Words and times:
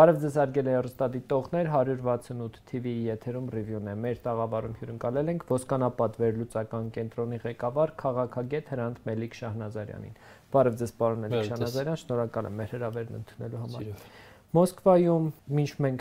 Բարև 0.00 0.18
ձեզ 0.22 0.36
հարգելի 0.40 0.70
հեռուստադիտողներ, 0.72 1.66
168 1.70 2.54
TV-ի 2.70 3.02
եթերում 3.10 3.48
ռիվյուն 3.52 3.90
է։ 3.90 3.94
Մեր 4.04 4.20
տաղավարում 4.24 4.76
հյուրընկալել 4.78 5.32
ենք 5.32 5.44
Ոսկանապատ 5.50 6.16
վերլուծական 6.22 6.88
կենտրոնի 6.94 7.40
ղեկավար 7.42 7.92
քաղաքագետ 8.00 8.72
Հրանտ 8.72 9.02
Մելիք 9.10 9.36
Շահնազարյանին։ 9.40 10.16
Բարև 10.56 10.80
ձեզ, 10.80 10.94
պարոն 11.02 11.24
Մելիք 11.26 11.50
Շահնազարյան, 11.50 12.00
շնորհակալ 12.06 12.48
եմ 12.48 12.56
մեր 12.62 12.74
հրավերն 12.78 13.20
ընդունելու 13.20 13.62
համար։ 13.66 13.92
Մոսկվայում 14.50 15.26
ինչ 15.62 15.68
մենք 15.84 16.00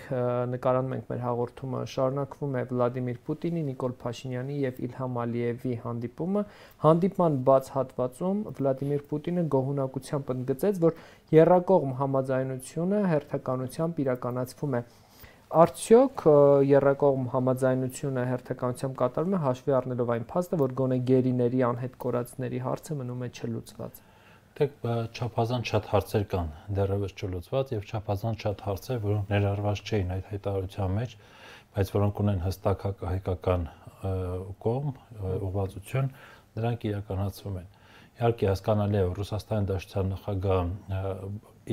նկարանում 0.49 0.93
ենք 0.95 1.09
մեր 1.11 1.19
հաղորդումը 1.21 1.81
շարունակվում 1.91 2.55
է 2.57 2.63
Վլադիմիր 2.71 3.19
Պուտինի, 3.27 3.61
Նիկոլ 3.67 3.93
Փաշինյանի 3.99 4.55
եւ 4.63 4.79
Իլհամ 4.87 5.19
Ալիևի 5.23 5.75
հանդիպումը։ 5.83 6.43
Հանդիպման 6.85 7.37
բաց 7.49 7.69
հատվածում 7.75 8.41
Վլադիմիր 8.57 9.05
Պուտինը 9.13 9.45
գոհունակությամբ 9.53 10.33
ընդգծեց, 10.33 10.81
որ 10.87 10.97
երրակողմ 11.37 11.93
համաձայնությունը 12.01 13.05
հերթականությամբ 13.13 14.03
իրականացվում 14.09 14.77
է։ 14.81 14.83
Արդյոք 15.69 16.27
երրակողմ 16.73 17.31
համաձայնությունը 17.37 18.27
հերթականությամբ 18.33 19.01
կատարվում 19.05 19.37
է 19.37 19.45
հաշվի 19.45 19.77
առնելով 19.83 20.13
այն 20.17 20.29
փաստը, 20.33 20.63
որ 20.65 20.77
գոնե 20.81 21.01
գերիների 21.13 21.65
անհետ 21.69 21.99
կորածների 22.05 22.65
հարցը 22.65 23.01
մնում 23.03 23.25
է 23.29 23.33
չլուծված 23.37 24.07
դեպք 24.59 24.87
չափազանց 25.15 25.69
շատ 25.71 25.85
հարցեր 25.93 26.23
կան 26.33 26.49
դեռևս 26.77 27.13
չլուծված 27.15 27.69
եւ 27.75 27.85
չափազանց 27.89 28.45
շատ 28.45 28.63
հարցեր, 28.67 28.97
որոնք 29.05 29.29
ներառված 29.33 29.81
չէին 29.89 30.13
այդ 30.15 30.25
հայտարարության 30.33 30.95
մեջ, 30.99 31.13
բայց 31.75 31.91
որոնք 31.95 32.21
ունեն 32.23 32.41
հստակ 32.43 32.85
հայկական 33.09 33.67
կողմ, 34.65 34.91
ուղղվածություն, 35.49 36.09
նրանք 36.59 36.87
իրականացվում 36.89 37.59
են։ 37.59 37.69
Իհարկե 38.19 38.47
հասկանալի 38.49 38.99
է, 38.99 39.03
որ 39.07 39.19
Ռուսաստանի 39.19 39.67
Դաշնության 39.69 40.09
նախագահը 40.11 41.19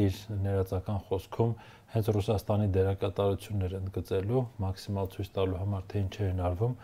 իր 0.06 0.19
ներածական 0.47 1.00
խոսքում 1.09 1.55
հենց 1.97 2.09
Ռուսաստանի 2.17 2.67
դերակատարությունները 2.77 3.78
ընդգծելու, 3.83 4.43
մաքսիմալ 4.62 5.11
ցույց 5.15 5.31
տալու 5.37 5.61
համար 5.62 5.84
թե 5.91 6.03
ինչ 6.05 6.15
է 6.17 6.27
հնարվում 6.27 6.75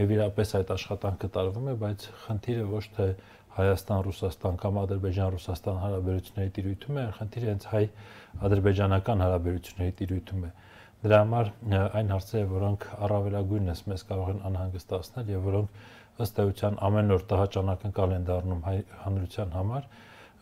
եւ 0.00 0.12
իրապես 0.16 0.52
այդ 0.58 0.72
աշխատանքը 0.76 1.30
տարվում 1.36 1.68
է, 1.72 1.74
բայց 1.82 2.06
խնդիրը 2.22 2.66
ոչ 2.72 2.84
թե 2.96 3.06
Հայաստան-Ռուսաստան 3.52 4.58
կամ 4.62 4.78
Ադրբեջան-Ռուսաստան 4.82 5.80
հարաբերությունների 5.82 6.52
տիրույթում 6.56 7.00
է, 7.02 7.04
խնդիրը 7.18 7.48
հենց 7.52 7.66
հայ-ադրբեջանական 7.72 9.24
հարաբերությունների 9.26 9.94
տիրույթում 10.02 10.46
է։ 10.46 10.52
Դրա 11.02 11.18
համար 11.22 11.50
այն 11.98 12.12
հարցերը, 12.14 12.48
որոնք 12.52 12.86
առավելագույնս 13.08 13.82
մեզ 13.92 14.04
կարող 14.12 14.32
են 14.32 14.40
անհանգստացնել 14.52 15.32
եւ 15.32 15.46
որոնք 15.50 15.82
ըստ 16.22 16.40
էության 16.42 16.78
ամեն 16.86 17.14
օր 17.16 17.22
տհաճանակն 17.32 17.94
են 18.16 18.26
դառնում 18.28 18.64
հայ 18.68 18.76
հանրության 19.02 19.54
համար, 19.56 19.86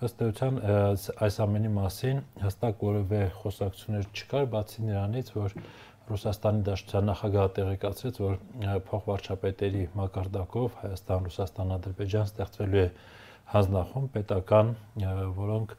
ըստ 0.00 0.22
էության 0.26 0.58
այս 1.26 1.34
ամենի 1.44 1.70
մասին 1.76 2.20
հստակ 2.44 2.84
որևէ 2.90 3.20
խոսակցություններ 3.40 4.06
չկար, 4.16 4.46
բացի 4.54 4.84
նրանից, 4.86 5.32
որ 5.36 5.56
Ռուսաստանի 6.10 6.62
Դաշնության 6.66 7.08
նախագահը 7.10 7.50
տեղեկացրեց, 7.56 8.20
որ 8.24 8.36
փոխվարչապետերի 8.90 9.84
մակարդակով 10.00 10.76
Հայաստան, 10.80 11.28
Ռուսաստան, 11.30 11.72
Ադրբեջան 11.76 12.28
ստեղծվելու 12.30 12.82
է 12.82 12.88
հանձնախումբ 13.54 14.12
պետական, 14.16 14.74
որոնք 15.40 15.74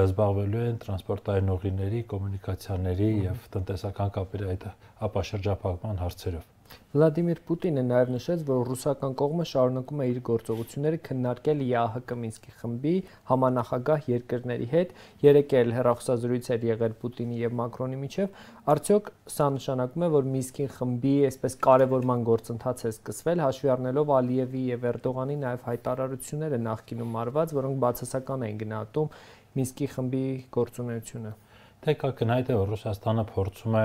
զբաղվելու 0.00 0.66
են 0.66 0.82
տրանսպորտային 0.82 1.54
ուղիների, 1.54 2.02
կոմունիկացիաների 2.16 3.10
եւ 3.28 3.48
տնտեսական 3.56 4.12
կապերի 4.18 4.52
այդ 4.56 4.68
ապաշրջափակման 5.08 6.04
հարցերով։ 6.06 6.55
Վլադիմիր 6.96 7.40
Պուտինը 7.48 7.82
նաև 7.86 8.10
նշեց, 8.14 8.42
որ 8.48 8.60
ռուսական 8.70 9.14
կողմը 9.20 9.44
շարունակում 9.50 10.00
է 10.00 10.06
իր 10.10 10.20
գործողությունները 10.28 10.98
քննարկել 11.08 11.62
ԵԱՀԿ 11.66 12.16
Մինսկի 12.22 12.52
խմբի 12.60 12.94
համանախագահ 13.30 14.08
երկրների 14.12 14.68
հետ։ 14.72 14.94
Երեկ 15.26 15.54
էլ 15.60 15.74
հերախոսազրույց 15.76 16.50
էր 16.56 16.66
եղել 16.70 16.96
Պուտինի 17.02 17.40
եւ 17.42 17.56
Մակրոնի 17.60 18.00
միջև։ 18.02 18.40
Արդյոք 18.76 19.10
սա 19.36 19.48
նշանակում 19.56 20.06
է, 20.06 20.10
որ 20.16 20.30
Մինսկի 20.36 20.68
խմբի 20.76 21.14
այսպես 21.30 21.58
կարևորման 21.66 22.26
գործընթաց 22.32 22.86
է 22.86 22.92
սկսվել, 22.96 23.42
հաշվի 23.46 23.72
առնելով 23.76 24.14
Ալիևի 24.16 24.62
եւ 24.72 24.86
Էրդողանի 24.96 25.40
նաև 25.46 25.66
հայտարարությունները 25.70 26.62
նախկինում 26.66 27.18
արված, 27.26 27.56
որոնք 27.60 27.82
բացասական 27.86 28.46
են 28.50 28.62
գնահատում 28.64 29.12
Մինսկի 29.56 29.86
խմբի 29.96 30.24
գործունեությունը։ 30.56 31.36
Թե 31.84 31.94
կակնհայտ 32.02 32.50
է, 32.50 32.54
որ 32.58 32.70
Ռուսաստանը 32.72 33.24
փորձում 33.30 33.74
է 33.78 33.84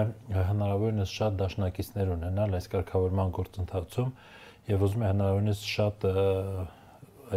հնարավորինս 0.51 1.15
շատ 1.17 1.35
դաշնակիցներ 1.41 2.13
ունենալ 2.15 2.55
այս 2.57 2.69
կարգավորման 2.71 3.33
գործընթացում 3.37 4.13
եւ 4.71 4.85
ուզում 4.87 5.03
է 5.03 5.09
հնարավորինս 5.11 5.65
շատ 5.71 6.07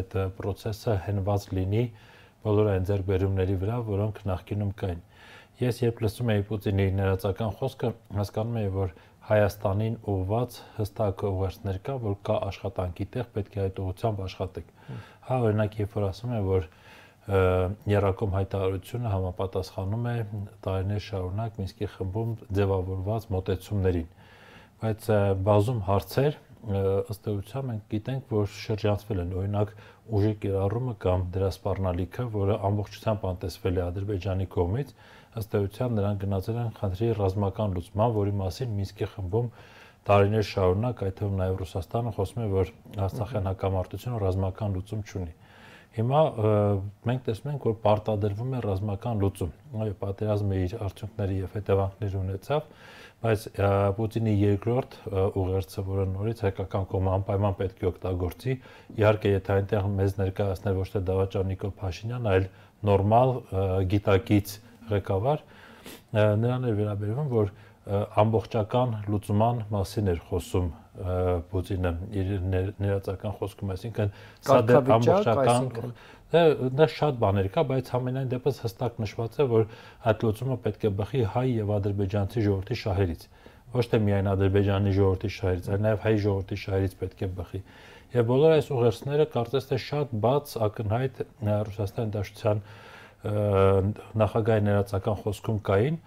այդ 0.00 0.14
process-ը 0.38 0.94
հենված 1.08 1.48
լինի 1.58 1.82
բոլոր 2.44 2.70
այն 2.74 2.86
ձեռքբերումների 2.88 3.58
վրա, 3.64 3.76
որոնք 3.88 4.22
նախկինում 4.28 4.72
կային։ 4.80 5.02
Ես 5.60 5.76
երբ 5.84 6.00
լսում 6.04 6.30
եի 6.34 6.44
Պուտինի 6.48 6.86
ներածական 6.98 7.52
խոսքը, 7.60 7.90
հասկանում 8.18 8.56
եի, 8.60 8.70
որ 8.74 8.94
Հայաստանին 9.24 9.94
ուղված 10.12 10.56
հստակ 10.78 11.22
ուղերձներ 11.28 11.76
կա, 11.86 11.94
որ 12.04 12.16
կա 12.28 12.34
աշխատանքի 12.48 13.06
տեղ, 13.14 13.28
պետք 13.36 13.54
է 13.54 13.62
այդ 13.62 13.78
ուղղությամբ 13.84 14.18
աշխատեք։ 14.24 14.72
Հա, 15.28 15.38
օրինակ, 15.46 15.78
երբ 15.80 15.94
որ 15.96 16.06
ասում 16.10 16.34
են, 16.34 16.42
որ 16.50 16.66
երակոմ 17.24 18.34
հայտարարությունը 18.36 19.10
համապատասխանում 19.14 20.08
է 20.10 20.16
տարիներ 20.66 21.04
շարունակ 21.04 21.60
Մինսկի 21.60 21.86
խմբում 21.94 22.34
ձևավորված 22.58 23.28
մոտեցումներին։ 23.34 24.10
Բայց 24.84 25.06
բազում 25.48 25.80
հարցեր 25.88 26.36
ըստ 26.64 27.28
էության 27.32 27.66
մենք 27.70 27.88
գիտենք, 27.94 28.28
որ 28.32 28.46
շրջանցվել 28.56 29.22
են 29.24 29.32
օրինակ 29.40 29.72
ուժի 30.16 30.32
կիրառումը 30.44 30.94
կամ 31.04 31.24
դրա 31.34 31.48
սպառնալիքը, 31.54 32.24
որը 32.34 32.56
ամբողջությամբ 32.68 33.26
անտեսվել 33.30 33.80
է 33.80 33.82
Ադրբեջանի 33.84 34.46
կողմից, 34.54 34.92
ըստ 35.40 35.56
էության 35.60 35.96
նրանք 35.98 36.20
գնացել 36.24 36.60
են 36.64 36.72
խնդրի 36.80 37.08
ռազմական 37.20 37.76
լուծման, 37.78 38.14
որի 38.16 38.34
մասին 38.40 38.74
Մինսկի 38.80 39.08
խմբում 39.14 39.50
տարիներ 40.08 40.44
շարունակ, 40.44 41.04
այդ 41.04 41.14
թվում 41.20 41.38
նաև 41.40 41.60
Ռուսաստանը 41.64 42.14
խոսում 42.16 42.44
է, 42.44 42.48
որ 42.54 42.72
Արցախյան 43.04 43.48
հակամարտությունը 43.50 44.20
ռազմական 44.24 44.74
լուծում 44.78 45.04
չունի։ 45.04 45.32
Հիմա 45.94 46.20
մենք 47.06 47.20
տեսնում 47.28 47.50
ենք, 47.52 47.64
որ 47.68 47.74
պարտադրվում 47.84 48.54
է 48.58 48.60
ռազմական 48.64 49.20
լուծում։ 49.22 49.50
Այո, 49.84 49.92
պատերազմը 50.00 50.56
իր 50.64 50.72
արդյունքների 50.88 51.36
եւ 51.38 51.52
հետևանքներ 51.54 52.16
ունեցավ, 52.18 52.64
բայց 53.24 53.44
Պուտինի 53.98 54.34
երկրորդ 54.40 54.96
ուղերձը, 55.38 55.84
որը 55.86 56.06
նորից 56.14 56.42
հայկական 56.44 56.88
կողմը 56.90 57.12
անպայման 57.14 57.54
պետք 57.60 57.84
է 57.84 57.88
օգտագործի, 57.92 58.56
իհարկե, 58.98 59.32
եթե 59.34 59.54
այնտեղ 59.54 59.88
մեզ 59.94 60.16
ներկայացներ 60.18 60.78
ոչ 60.82 60.88
թե 60.94 61.02
Դավաճան 61.14 61.48
Նիկոլ 61.54 61.74
Փաշինյան, 61.78 62.28
այլ 62.34 62.48
նորմալ 62.90 63.32
գիտակից 63.94 64.56
ղեկավար, 64.90 65.46
նրան 66.14 66.68
է 66.68 66.74
վերաբերվում, 66.74 67.30
որ 67.38 67.54
ամբողջական 67.84 68.96
լուծման 69.12 69.62
մասին 69.74 70.10
էր 70.14 70.20
խոսում 70.30 70.68
Պուտինը 71.50 71.90
իր 72.14 72.28
ներածական 72.80 73.32
խոսքում, 73.40 73.72
այսինքն 73.74 74.12
սա 74.46 74.58
դե 74.68 74.76
ամբողջական 74.94 75.66
դա 76.78 76.86
շատ 76.94 77.18
բաներ 77.22 77.48
կա, 77.54 77.64
բայց 77.70 77.90
համենայն 77.94 78.30
դեպս 78.30 78.60
հստակ 78.64 79.00
նշված 79.04 79.36
է, 79.42 79.46
որ 79.50 79.66
այդ 80.10 80.24
լուծումը 80.24 80.56
պետք 80.64 80.86
է 80.88 80.92
բխի 81.00 81.24
հայ 81.34 81.44
եւ 81.50 81.72
ադրբեջանցի 81.74 82.44
ժողովրդի 82.46 82.78
շահերից 82.84 83.26
ոչ 83.74 83.84
թե 83.90 83.98
միայն 84.06 84.30
ադրբեջանի 84.30 84.92
ժողովրդի 84.94 85.30
շահերից, 85.34 85.68
այլ 85.74 85.80
նաև 85.84 86.02
հայ 86.04 86.14
ժողովրդի 86.24 86.58
շահերից 86.62 86.92
պետք 87.00 87.22
է 87.24 87.28
բխի։ 87.38 87.60
Եվ 88.14 88.26
բոլոր 88.28 88.52
այս 88.54 88.68
ուղերձները 88.74 89.24
կարծես 89.34 89.64
թե 89.70 89.78
շատ 89.84 90.12
բաց 90.24 90.52
ակնհայտ 90.68 91.22
Ռուսաստանի 91.68 92.14
Դաշնության 92.14 92.60
նախագահի 94.20 94.64
ներածական 94.68 95.18
խոսքում 95.24 95.58
կային, 95.66 95.98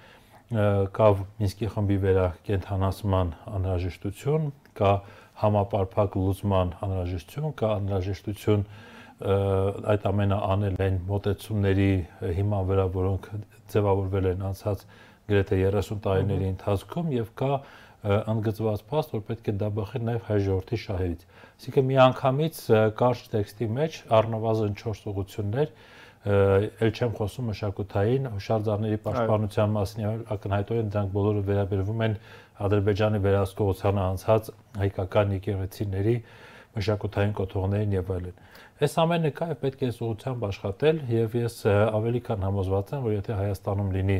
կա 0.47 1.07
Մինսկի 1.41 1.67
խմբի 1.73 1.95
վերակենդանացման 2.03 3.31
անհրաժեշտություն, 3.51 4.45
կա 4.79 4.91
համապարփակ 5.41 6.13
լուծման 6.21 6.69
անհրաժեշտություն, 6.87 7.55
կա 7.59 7.71
անհրաժեշտություն 7.81 8.63
այդ 9.91 10.07
ամենը 10.07 10.37
անել 10.47 10.79
այն 10.87 11.01
մոտեցումների 11.09 11.89
հիման 12.37 12.69
վրա, 12.69 12.85
որոնք 12.95 13.27
ձևավորվել 13.73 14.29
են 14.31 14.45
անցած 14.51 14.85
գրեթե 15.27 15.59
30 15.67 16.01
տարիների 16.07 16.49
ընթացքում 16.53 17.11
եւ 17.17 17.31
կա 17.41 17.51
ընդգծված 18.07 18.83
փաստ, 18.87 19.13
որ 19.17 19.23
պետք 19.27 19.47
է 19.51 19.53
դա 19.57 19.69
բխի 19.77 20.01
նաև 20.07 20.27
հայ 20.29 20.37
ժողովրդի 20.47 20.77
շահերից։ 20.85 21.23
Այսինքն 21.57 21.87
մի 21.87 21.97
անգամից 22.07 22.59
կարճ 23.01 23.23
տեքստի 23.33 23.67
մեջ 23.77 23.97
առնվազն 24.17 24.77
4 24.79 25.07
ուղություններ 25.11 25.73
ել 26.27 26.91
չեմ 26.91 27.13
խոսում 27.17 27.49
մշակութային 27.51 28.27
հուշարձանների 28.33 28.97
պաշտպանության 29.05 29.73
մասին, 29.77 30.07
ակնհայտորեն 30.35 30.89
դրանք 30.95 31.11
բոլորը 31.17 31.43
վերաբերվում 31.47 32.03
են 32.07 32.15
Ադրբեջանի 32.67 33.21
վերահսկողությանը 33.27 34.01
անցած 34.07 34.49
հայկական 34.81 35.35
եկեղեցիների 35.37 36.15
մշակութային 36.77 37.35
կոթողներին 37.37 37.95
եւ 37.97 38.11
այլն։ 38.17 38.41
Այս 38.77 38.97
ամենը 39.03 39.31
կա 39.37 39.47
եւ 39.53 39.61
պետք 39.61 39.79
է 39.81 39.87
այս 39.87 40.01
ուղղությամբ 40.07 40.43
աշխատել 40.47 40.99
եւ 41.13 41.37
ես 41.37 41.55
ավելի 41.71 42.21
քան 42.27 42.43
համոզված 42.47 42.91
եմ, 42.97 43.05
որ 43.07 43.15
եթե 43.17 43.37
Հայաստանում 43.37 43.93
լինի 43.97 44.19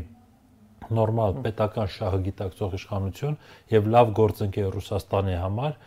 նորմալ 0.97 1.37
պետական 1.43 1.91
շահը 1.97 2.19
գիտակցող 2.27 2.75
իշխանություն 2.77 3.37
եւ 3.73 3.89
լավ 3.97 4.11
գործընկեր 4.17 4.69
Ռուսաստանի 4.77 5.37
համար, 5.43 5.77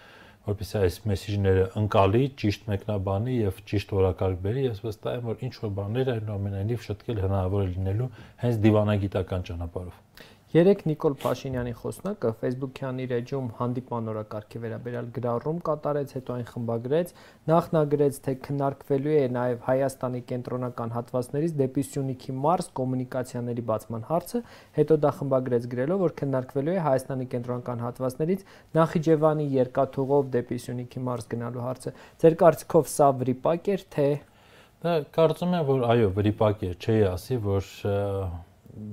որպեսզի 0.49 0.79
այս 0.81 0.97
մեսեջները 1.11 1.65
ընկալի, 1.81 2.23
ճիշտ 2.41 2.69
մեկնաբանի 2.71 3.35
եւ 3.37 3.59
ճիշտ 3.71 3.93
որակարգ 3.97 4.41
բերի, 4.47 4.63
ես 4.67 4.81
վստահ 4.87 5.19
եմ, 5.19 5.27
որ 5.31 5.45
ինչ 5.47 5.55
որ 5.61 5.75
բաներ 5.81 6.13
այնուամենայնիվ 6.15 6.87
շտկել 6.87 7.21
հնարավոր 7.27 7.67
է 7.67 7.73
լինելու 7.75 8.09
հենց 8.45 8.63
դիվանագիտական 8.65 9.47
ճանապարհով։ 9.51 9.99
Երեք 10.50 10.81
Նիկոլ 10.82 11.14
Փաշինյանի 11.23 11.73
խոսնակը 11.79 12.31
Facebook-յան 12.41 12.97
իր 13.05 13.12
էջում 13.20 13.50
հանդիպման 13.61 14.08
օրակարգի 14.11 14.62
վերաբերյալ 14.64 15.11
գրառում 15.14 15.61
կատարեց, 15.69 16.14
հետո 16.17 16.35
այն 16.35 16.49
խմբագրեց, 16.49 17.12
նախ 17.50 17.69
նա 17.76 17.82
գրեց, 17.93 18.19
թե 18.25 18.35
քննարկվելու 18.49 19.14
է 19.14 19.29
նաև 19.37 19.62
Հայաստանի 19.69 20.23
կենտրոնական 20.32 20.94
հատվածներից 20.97 21.55
դեպի 21.61 21.87
Սյունիքի 21.91 22.35
Մարս 22.49 22.70
կոմունիկացիաների 22.81 23.64
բացման 23.70 24.05
հարցը, 24.11 24.43
հետո 24.81 24.99
դա 25.06 25.14
խմբագրեց 25.20 25.70
գրելով, 25.70 26.02
որ 26.02 26.17
քննարկվելու 26.19 26.75
է 26.75 26.85
Հայաստանի 26.91 27.31
կենտրոնական 27.31 27.87
հատվածներից 27.87 28.44
Նախիջևանի 28.81 29.49
երկաթուղով 29.55 30.31
դեպի 30.35 30.62
Սյունիքի 30.67 31.06
Մարս 31.06 31.31
գնալու 31.31 31.67
հարցը։ 31.70 31.97
Ձեր 32.26 32.41
կարծիքով 32.43 32.94
սա 32.99 33.14
վրիպակ 33.23 33.75
էր, 33.79 33.88
թե 33.94 34.11
Դա 34.81 34.93
կարծում 35.12 35.50
եմ, 35.58 35.64
որ 35.69 35.82
այո, 35.93 36.06
վրիպակ 36.17 36.62
է, 36.64 36.70
չի 36.81 36.94
ասի, 37.11 37.37
որ 37.44 37.67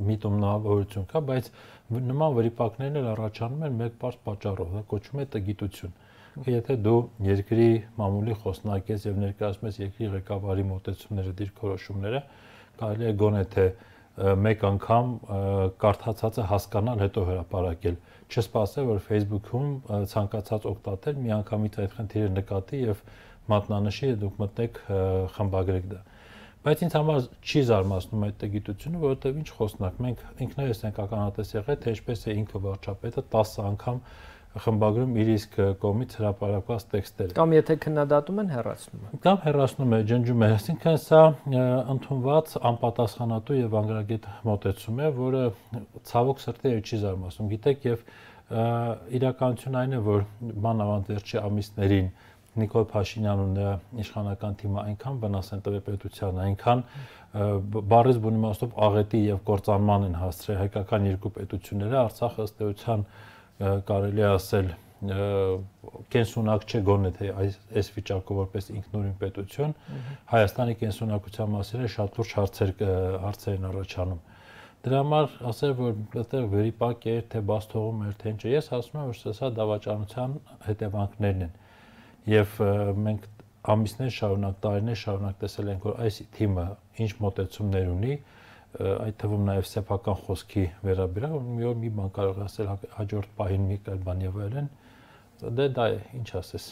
միտումնավորություն 0.07 1.07
կա, 1.11 1.21
բայց 1.27 1.49
նման 2.07 2.35
վրիպակներն 2.37 2.99
էլ 3.01 3.09
առաջանում 3.13 3.65
են 3.67 3.77
մեկ 3.81 3.97
բարձ 4.01 4.17
պատճառով, 4.27 4.71
դա 4.77 4.83
կոչվում 4.93 5.21
է 5.21 5.27
տգիտություն։ 5.35 5.93
Եթե 6.47 6.75
դու 6.85 6.97
երկրի 7.25 7.69
մամուլի 7.97 8.35
խոսնակ 8.43 8.89
ես 8.93 9.05
եւ 9.07 9.21
ներկայացնում 9.23 9.69
ես 9.71 9.79
երկրի 9.81 10.09
ղեկավարի 10.17 10.65
մոտեցումները, 10.71 11.31
դիրքորոշումները, 11.41 12.19
կարելի 12.77 13.07
է 13.07 13.13
գոնե 13.21 13.43
թե 13.57 13.65
մեկ 14.17 14.63
անգամ 14.67 15.09
կարդացածը 15.81 16.45
հասկանալ, 16.51 17.01
հետո 17.05 17.23
հրապարակել։ 17.27 17.97
Չսպասել, 18.27 18.87
որ 18.89 19.01
Facebook-ում 19.07 19.67
ցանկացած 20.13 20.65
օգտատեր 20.71 21.19
մի 21.21 21.33
անգամից 21.37 21.77
այդ 21.83 21.97
խնդիրը 21.97 22.31
նկատի 22.37 22.79
եւ 22.81 23.03
մատնանշի 23.53 24.09
դուք 24.23 24.39
մտնեք 24.41 24.79
խմբագրեք 25.37 25.85
դա։ 25.93 26.01
Բայց 26.67 26.81
ինձ 26.83 26.95
համար 26.97 27.27
չի 27.47 27.61
զարմացնում 27.67 28.23
այդ 28.27 28.41
գիտությունը, 28.53 28.97
որովհետև 29.03 29.37
ինչ 29.39 29.51
խոսնակ, 29.57 29.99
մենք 30.03 30.23
ինքներս 30.43 30.81
ենք 30.87 30.97
ականատես 31.03 31.53
եղել, 31.53 31.77
թե 31.83 31.93
ինչպես 31.95 32.25
է 32.27 32.35
ինքը 32.41 32.61
վարչապետը 32.65 33.23
10 33.35 33.53
անգամ 33.67 34.01
խմբագրում 34.57 35.15
իր 35.21 35.29
իսկ 35.33 35.57
կողմից 35.81 36.13
հրապարակված 36.17 36.85
տեքստերը։ 36.91 37.35
Կամ 37.37 37.53
եթե 37.55 37.75
քննադատում 37.83 38.39
են, 38.41 38.51
հեռացնում 38.55 39.07
են։ 39.07 39.21
Կամ 39.25 39.41
հեռացնում 39.43 39.95
է, 39.97 39.99
ջնջում 40.11 40.45
է։ 40.47 40.49
Այսինքն 40.57 40.97
սա 41.03 41.21
ընդունված 41.93 42.55
անպատասխանատու 42.71 43.57
եւ 43.57 43.77
անգրագետ 43.81 44.29
մոտեցում 44.47 45.01
է, 45.03 45.11
որը 45.17 45.43
ցավոք 46.11 46.41
սրտի 46.47 46.73
չի 46.81 47.01
զարմացնում։ 47.03 47.51
Գիտեք 47.53 47.87
եւ 47.87 48.07
իրականությունն 49.17 49.77
այն 49.83 49.93
է, 49.97 50.01
որ 50.07 50.25
մանավանդ 50.67 51.09
վերջի 51.11 51.39
ամիսներին 51.43 52.11
Նիկոլ 52.61 52.85
Փաշինյանն 52.91 53.43
ու 53.43 53.51
նրա 53.57 53.73
իշխանական 54.03 54.57
թիմը 54.61 54.83
այնքան 54.87 55.19
վնաս 55.23 55.51
են 55.57 55.63
տվել 55.67 55.83
պետությանը, 55.87 56.43
այնքան 56.47 56.83
բարից 57.93 58.19
բուն 58.23 58.39
իմաստով 58.41 58.75
աղետի 58.87 59.21
եւ 59.27 59.39
կործանման 59.51 60.07
են 60.07 60.19
հասցրել 60.21 60.59
հայկական 60.63 61.07
երկու 61.11 61.33
պետությունները, 61.37 61.97
Արցախը 62.07 62.47
ըստ 62.47 62.65
էության 62.67 63.07
կարելի 63.87 64.27
ասել 64.31 64.75
կենսունակ 64.97 66.63
չէ 66.65 66.79
գոնե 66.87 67.09
թե 67.17 67.27
այս 67.37 67.57
այս 67.77 67.89
վիճակով 67.97 68.39
որպես 68.41 68.69
ինքնուրույն 68.73 69.11
պետություն 69.21 69.75
Հայաստանի 70.31 70.75
կենսունակության 70.79 71.51
մասին 71.53 71.83
շատ 71.93 72.17
լուրջ 72.17 72.31
հարցեր 72.37 72.71
հարցեր 73.25 73.59
են 73.59 73.67
առաջանում 73.69 74.23
դրա 74.87 75.01
համար 75.03 75.37
ասել 75.51 75.75
որ 75.77 75.93
այդտեղ 76.23 76.49
վերիպակ 76.55 77.07
է 77.13 77.15
թե 77.29 77.43
բաց 77.51 77.69
թողում 77.73 78.01
էր 78.07 78.17
թե 78.17 78.33
ինչ 78.33 78.41
ես 78.57 78.71
ասում 78.77 78.99
եմ 79.03 79.07
որ 79.11 79.37
սա 79.37 79.51
դավաճանության 79.57 80.35
հետևանքներն 80.65 81.45
են 81.45 81.55
եւ 82.27 82.57
մենք 83.07 83.27
ամիսներ 83.73 84.11
շարունակ, 84.15 84.57
տարիներ 84.63 84.99
շարունակ 85.01 85.39
տեսել 85.43 85.71
ենք, 85.73 85.85
որ 85.87 86.01
այս 86.05 86.19
թիմը 86.37 86.65
ինչ 87.03 87.11
մոտեցումներ 87.23 87.87
ունի, 87.91 88.17
այդ 88.77 89.15
թվում 89.21 89.45
նաև 89.47 89.67
սեփական 89.67 90.19
խոսքի 90.23 90.65
վերաբերյալ, 90.87 91.37
մի 91.57 91.67
օր 91.71 91.79
մի 91.83 91.91
բան 91.97 92.11
կարող 92.17 92.41
ասել 92.47 92.71
հաջորդ 92.97 93.31
պահին 93.39 93.67
մի 93.71 93.77
կալ 93.87 94.03
բան 94.07 94.25
եւ 94.27 94.41
այլն, 94.47 94.69
դե 95.57 95.67
դա 95.77 95.87
է, 95.93 95.97
ինչ 96.19 96.27
ասես։ 96.41 96.67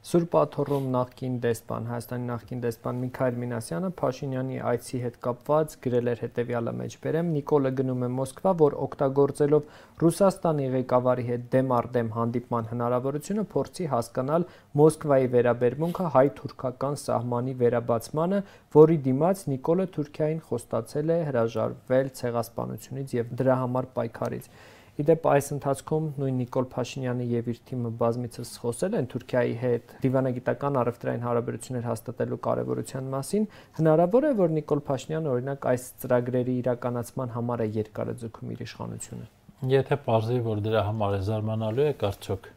Սուրբ 0.00 0.32
Աթոռում 0.40 0.86
նախկին 0.92 1.34
դեսպան, 1.44 1.84
Հայաստանի 1.90 2.24
նախկին 2.28 2.60
դեսպան 2.64 3.00
Միքայել 3.00 3.34
Մինասյանը 3.40 3.90
Փաշինյանի 4.00 4.56
այցի 4.70 5.00
հետ 5.02 5.18
կապված 5.26 5.74
գրել 5.84 6.10
էր 6.12 6.22
հետևյալը 6.24 6.72
մեջբերեմ. 6.78 7.28
Նիկոլը 7.34 7.72
գնում 7.80 8.06
է 8.06 8.08
Մոսկվա, 8.14 8.54
որ 8.62 8.76
օգտագործելով 8.86 9.68
Ռուսաստանի 10.00 10.70
ղեկավարի 10.76 11.26
հետ 11.28 11.44
դեմ 11.52 11.76
առ 11.76 11.90
դեմ 11.98 12.10
հանդիպման 12.16 12.72
հնարավորությունը 12.72 13.46
փորձի 13.52 13.90
հասկանալ 13.92 14.48
Մոսկվայի 14.80 15.30
վերաբերմունքը 15.36 16.10
հայ-թուրքական 16.16 17.00
սահմանի 17.04 17.56
վերաբացմանը, 17.60 18.42
որի 18.80 19.00
դիմաց 19.10 19.46
Նիկոլը 19.52 19.88
Թուրքիային 20.00 20.44
խոստացել 20.48 21.14
է 21.14 21.22
հրաժարվել 21.30 22.12
ցեղասպանությունից 22.24 23.16
եւ 23.20 23.32
դրա 23.44 23.62
համար 23.68 23.94
պայքարից։ 24.00 24.52
Իդեպ 25.00 25.26
այս 25.30 25.46
ընթացքում 25.54 26.06
նույն 26.20 26.38
Նիկոլ 26.40 26.66
Փաշինյանը 26.74 27.26
եւ 27.30 27.50
իր 27.52 27.58
թիմը 27.70 27.90
բազմիցս 28.00 28.52
խոսել 28.60 28.96
են 29.00 29.08
Թուրքիայի 29.14 29.54
հետ 29.60 29.94
դիվանագիտական 30.04 30.78
առևտրային 30.80 31.26
հարաբերություններ 31.26 31.88
հաստատելու 31.90 32.40
կարեւորության 32.46 33.10
մասին։ 33.16 33.46
Հնարավոր 33.80 34.28
է, 34.28 34.32
որ 34.44 34.54
Նիկոլ 34.60 34.82
Փաշինյանը 34.90 35.32
օրինակ 35.34 35.68
այս 35.72 35.88
ծրագրերի 36.04 36.56
իրականացման 36.60 37.34
համար 37.40 37.64
է 37.64 37.68
երկարաձգում 37.80 38.54
իր 38.54 38.64
իշխանությունը։ 38.68 39.28
Եթե 39.70 40.00
ողջի 40.10 40.40
որ 40.50 40.64
դրա 40.68 40.82
համար 40.90 41.16
է 41.16 41.22
զարմանալու 41.30 41.86
է, 41.86 41.92
կարծոք 42.00 42.50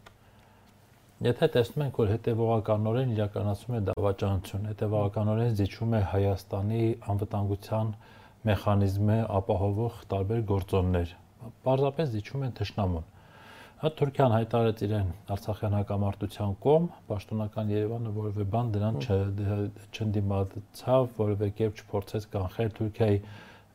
Եթե 1.23 1.47
տեսնում 1.53 1.83
ենք, 1.85 1.97
որ 2.01 2.09
հետևողականորեն 2.11 3.11
իրականացում 3.13 3.75
է 3.77 3.79
դավաճանություն, 3.89 4.63
հետևողականորեն 4.73 5.53
զիջում 5.59 5.93
է 5.95 6.01
Հայաստանի 6.13 6.81
անվտանգության 7.13 7.93
մեխանիզմը 8.49 9.17
ապահովող 9.39 10.01
տարբեր 10.13 10.41
գործոններ, 10.49 11.13
պարզապես 11.67 12.13
զիջում 12.13 12.45
են 12.47 12.53
թշնամուն։ 12.59 13.09
Հա 13.83 13.89
Թուրքիան 13.99 14.33
հայտարարեց 14.33 14.81
իրեն 14.85 15.07
Արցախյան 15.33 15.73
հակամարտության 15.75 16.51
կողմ, 16.63 16.85
պաշտոնական 17.09 17.71
Երևանը 17.73 18.11
որևէ 18.17 18.45
բան 18.53 18.69
դրան 18.75 18.99
չընդդիմացավ, 19.03 21.09
որևէ 21.17 21.49
կերպ 21.57 21.81
չփորձեց 21.83 22.27
կանխել 22.35 22.71
Թուրքիայի 22.79 23.17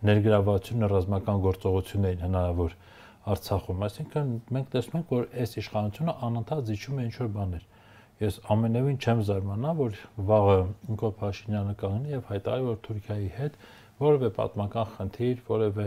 ներգրավվածությունը 0.08 0.90
ռազմական 0.94 1.42
գործողություններին 1.44 2.24
հնարավոր 2.24 2.78
Արցախում։ 3.28 3.82
Այսինքն 3.88 4.30
մենք 4.56 4.70
տեսնում 4.72 4.98
ենք, 4.98 5.10
որ 5.12 5.26
այս 5.44 5.50
իշխանությունը 5.60 6.12
անընդհատ 6.28 6.62
զիջում 6.68 6.98
է 6.98 7.02
ինչ-որ 7.08 7.28
բաներ։ 7.36 7.66
Ես 8.18 8.38
ամենևին 8.54 8.96
չեմ 8.98 9.20
զարմանա, 9.28 9.72
որ 9.78 9.98
վաղը 10.28 10.56
Նիկոլ 10.88 11.12
Փաշինյանը 11.18 11.74
կանգնի 11.82 12.14
եւ 12.14 12.30
հայտարարի, 12.32 12.64
որ 12.68 12.78
Թուրքիայի 12.88 13.28
հետ 13.36 13.58
որևէ 13.98 14.30
պատմական 14.38 14.88
խնդիր, 14.94 15.42
որևէ 15.48 15.86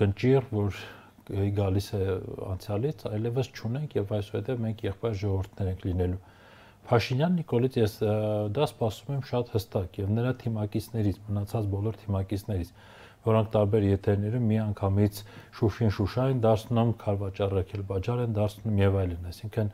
կնճիր, 0.00 0.48
որ 0.54 0.80
գալիս 1.30 1.88
է 1.94 2.02
անցյալից, 2.50 3.02
այլևս 3.10 3.50
չունենք 3.54 3.96
եւ 4.00 4.14
այսուհետեւ 4.18 4.62
մենք 4.64 4.84
եղբայր 4.86 5.18
ժողովուրդներ 5.20 5.70
ենք 5.70 5.84
լինելու։ 5.86 6.20
Փաշինյան 6.90 7.36
Նիկոլից 7.38 7.76
ես 7.78 7.92
դա 8.56 8.66
սպասում 8.66 9.12
եմ 9.14 9.22
շատ 9.30 9.52
հստակ 9.54 9.98
եւ 10.00 10.12
նրա 10.16 10.32
թիմակիցներից, 10.40 11.20
մնացած 11.28 11.68
բոլոր 11.74 11.98
թիմակիցներից, 12.00 12.72
որոնք 13.30 13.50
տարբեր 13.54 13.86
եթերներում 13.90 14.46
մի 14.50 14.58
անգամից 14.64 15.20
Շուշին 15.60 15.94
Շուշային 15.96 16.40
դարձնում, 16.46 16.92
Խարվաճարակել 17.04 17.84
Բաջար 17.90 18.22
են 18.24 18.36
դարձնում 18.40 18.80
եւ 18.80 18.98
այլն, 19.00 19.28
այսինքն 19.30 19.72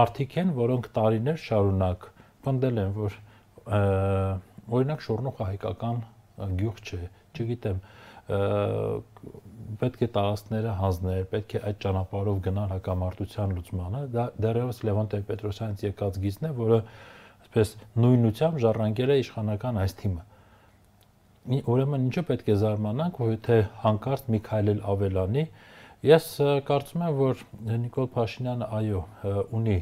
մարդիկ 0.00 0.36
են, 0.40 0.52
որոնք 0.56 0.88
տարիներ 0.96 1.40
շարունակ 1.44 2.08
պնդել 2.46 2.80
են, 2.80 2.94
որ 2.96 3.18
օրինակ 4.80 5.04
Շորնոխը 5.06 5.48
հայկական 5.50 6.02
գյուղ 6.60 6.80
չէ, 6.80 7.02
չգիտեմ, 7.36 7.80
պետք 9.80 10.02
է 10.04 10.08
տարածքները 10.14 10.72
հանձնել, 10.80 11.22
պետք 11.30 11.54
է 11.56 11.60
այդ 11.70 11.78
ճանապարհով 11.84 12.40
գնալ 12.46 12.72
հակամարտության 12.74 13.54
լուծմանը։ 13.56 14.02
Դա 14.14 14.24
դեռևս 14.44 14.80
Լևոն 14.86 15.10
Տեր-Պետրոսյանից 15.14 15.84
եկած 15.86 16.18
գիծն 16.24 16.48
է, 16.50 16.52
որը 16.60 16.78
այսպես 17.40 17.72
նույնությամբ 18.04 18.60
ժառանգել 18.64 19.10
է 19.10 19.16
իշխանական 19.24 19.80
այս 19.80 19.96
թիմը։ 20.00 20.26
Ուրեմն 21.70 22.06
ինչու 22.10 22.24
պետք 22.28 22.50
է 22.52 22.56
զարմանանք, 22.60 23.20
որ 23.20 23.30
եթե 23.34 23.56
հանկարծ 23.84 24.26
Միքայել 24.34 24.82
ավելանի, 24.92 25.44
ես 26.10 26.26
կարծում 26.68 27.04
եմ, 27.06 27.16
որ 27.20 27.44
Նիկոլ 27.80 28.10
Փաշինյանը 28.14 28.68
այո, 28.80 29.00
ունի 29.56 29.78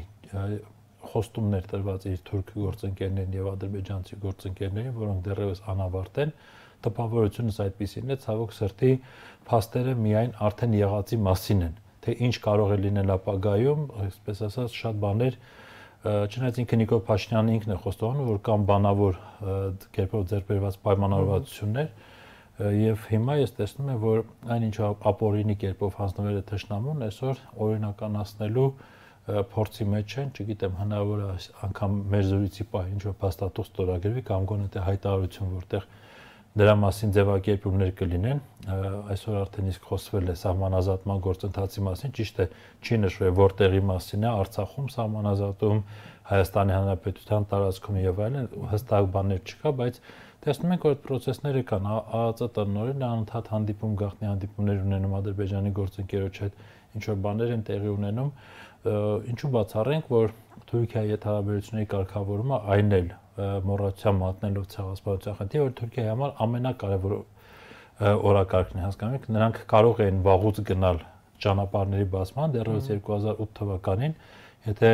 խոստումներ 1.09 1.67
տրված 1.69 2.07
իր 2.09 2.23
թուրք 2.29 2.49
գործընկերներին 2.63 3.35
եւ 3.39 3.49
ադրբեջանցի 3.53 4.17
գործընկերներին, 4.23 4.95
որոնք 4.99 5.21
դեռևս 5.29 5.61
անավարտ 5.73 6.19
են, 6.23 6.33
տպավորությունս 6.85 7.59
այդպեսին 7.65 8.13
է, 8.13 8.17
ցավոք 8.25 8.53
սրտի 8.59 8.91
փաստերը 9.49 9.95
միայն 9.99 10.35
արդեն 10.49 10.75
եղածի 10.79 11.19
մասին 11.29 11.63
են, 11.69 11.79
թե 12.05 12.15
ինչ 12.29 12.35
կարող 12.45 12.69
է 12.75 12.77
լինել 12.85 13.13
ապագայում, 13.15 13.81
այսպես 14.05 14.43
ասած, 14.49 14.77
շատ 14.79 15.01
բաներ 15.03 15.39
չնայած 15.99 16.59
ինքը 16.63 16.77
Նիկոլ 16.79 17.01
Փաշինյանը 17.09 17.55
ինքն 17.57 17.73
է 17.73 17.77
խոստովանում, 17.83 18.27
որ 18.29 18.37
կան 18.47 18.61
բանավոր 18.69 19.17
կերպով 19.97 20.21
ձեռբերված 20.29 20.77
պայմանավորվածություններ, 20.85 21.89
եւ 22.59 23.03
հիմա 23.09 23.35
ես 23.39 23.51
տեսնում 23.57 23.89
եմ, 23.91 23.99
որ 24.03 24.21
այնինչ 24.55 24.77
ապօրինի 25.09 25.55
կերպով 25.59 25.99
հանձնվել 25.99 26.39
է 26.39 26.45
թշնամուն, 26.49 27.03
այսօր 27.09 27.43
օրինականացնելու 27.67 28.69
փորձի 29.29 29.85
մեջ 29.93 30.15
են, 30.19 30.31
չգիտեմ, 30.39 30.75
հնարավոր 30.79 31.19
է 31.23 31.27
անգամ 31.67 31.97
մեր 32.11 32.23
զրույցի 32.29 32.65
պահ 32.73 32.87
ինչ 32.89 33.01
որ 33.05 33.15
փաստաթուղթ 33.19 33.69
ստորագրվի 33.69 34.23
կամ 34.29 34.47
գոնե 34.49 34.67
թե 34.73 34.83
հայտարարություն, 34.87 35.51
որտեղ 35.59 35.85
դրա 36.57 36.73
մասին 36.81 37.11
ձևակերպումներ 37.13 37.91
կլինեն 37.99 38.39
այսօր 39.13 39.35
արդեն 39.39 39.67
իսկ 39.69 39.83
խոսվել 39.89 40.31
է 40.31 40.35
սահմանազատման 40.39 41.19
գործընթացի 41.25 41.83
մասին 41.85 42.15
ճիշտ 42.17 42.39
է 42.41 42.47
չի 42.81 42.97
նշվել 43.03 43.35
որտեղի 43.39 43.81
մասին 43.89 44.25
է 44.25 44.31
Արցախում 44.31 44.87
սահմանազատում 44.95 45.83
Հայաստանի 46.29 46.73
Հանրապետության 46.77 47.45
տարածքում 47.53 47.99
եւ 48.01 48.23
այլն 48.25 48.49
հստակ 48.73 49.11
բաներ 49.13 49.39
չկա 49.45 49.73
բայց 49.79 50.01
տեսնում 50.39 50.73
ենք 50.73 50.83
որ 50.89 50.93
այդ 50.95 50.99
process-ները 51.05 51.63
կան 51.69 51.87
ԱԱԾ 51.93 52.51
տնօրենն 52.57 53.07
անընդհատ 53.09 53.49
հանդիպում 53.53 53.95
գաղտնի 54.01 54.29
հանդիպումներ 54.29 54.83
ունենում 54.89 55.15
Ադրբեջանի 55.19 55.71
գործընկերոջ 55.79 56.41
հետ 56.43 56.61
ինչ 56.99 57.03
որ 57.09 57.17
բաներ 57.25 57.55
են 57.55 57.65
տեղի 57.69 57.91
ունենում 57.99 58.29
ինչու 59.33 59.51
բացառենք 59.57 60.13
որ 60.15 60.31
Թուրքիայի 60.69 61.11
հետ 61.13 61.25
հարաբերությունների 61.29 61.89
կարգավորումը 61.93 62.59
այն 62.75 62.95
էլ 62.99 63.09
մոռացության 63.69 64.17
մատնելով 64.19 64.65
ցեղասպանության 64.73 65.37
խնդիրը, 65.39 65.63
որ 65.65 65.73
Թուրքիայի 65.79 66.09
համար 66.09 66.31
ամենակարևոր 66.45 67.15
օրակարգն 68.29 68.79
է, 68.79 68.83
հասկանում 68.87 69.17
եք, 69.19 69.25
նրանք 69.35 69.59
կարող 69.73 70.01
են 70.05 70.21
վաղուց 70.29 70.61
գնալ 70.69 71.01
ճանապարհների 71.43 72.07
բացման 72.13 72.55
դեռևս 72.55 72.89
2008 72.89 73.51
թվականին, 73.59 74.15
եթե 74.69 74.91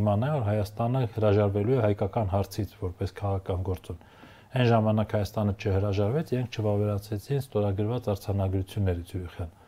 իմանային, 0.00 0.36
որ 0.38 0.44
Հայաստանը 0.50 1.04
հրաժարվելու 1.14 1.78
է 1.78 1.80
հայկական 1.86 2.34
հարցից 2.34 2.74
որպես 2.80 3.14
քաղաքական 3.20 3.64
գործոն։ 3.70 4.04
Այն 4.50 4.68
ժամանակ 4.70 5.16
Հայաստանը 5.18 5.56
չհրաժարվեց, 5.60 6.34
իրենք 6.34 6.60
չվավերացեցին 6.60 7.42
ստորագրված 7.46 8.10
արցանագրությունները 8.14 9.04
Զյուրիխյան 9.10 9.58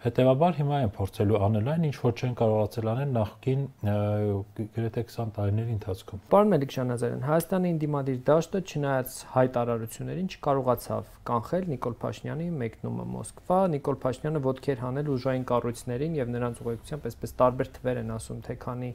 Հետևաբար 0.00 0.54
հիմա 0.56 0.76
են 0.80 0.92
փորձելու 0.96 1.38
անել 1.44 1.66
այն, 1.70 1.82
ինչ 1.90 1.96
որ 2.00 2.12
չեն 2.16 2.36
կարողացել 2.40 2.86
անել 2.88 3.10
նախկին 3.16 3.64
գրեթե 3.84 5.02
20 5.10 5.34
տարիների 5.36 5.74
ընթացքում։ 5.76 6.22
Պարոն 6.32 6.52
Մելիքյան 6.54 6.94
Ազարյան, 6.94 7.26
Հայաստանի 7.28 7.72
ինդիմադիր 7.74 8.22
դաշտը 8.30 8.62
չնայած 8.70 9.18
հայտարարություններին 9.34 10.32
չկարողացավ 10.32 11.12
կանխել 11.30 11.68
Նիկոլ 11.74 11.98
Փաշինյանի 12.00 12.48
մեկնումը 12.64 13.06
Մոսկվա։ 13.20 13.60
Նիկոլ 13.76 14.00
Փաշինյանը 14.08 14.44
ոտքեր 14.48 14.84
հանել 14.88 15.12
ուժային 15.20 15.44
կառույցներին 15.52 16.16
եւ 16.20 16.32
նրանց 16.40 16.64
ուղեկցությամբ 16.64 17.10
այսպես 17.10 17.36
տարբեր 17.44 17.74
թվեր 17.76 18.00
են 18.00 18.14
ասում, 18.16 18.40
թե 18.48 18.56
քանի 18.64 18.90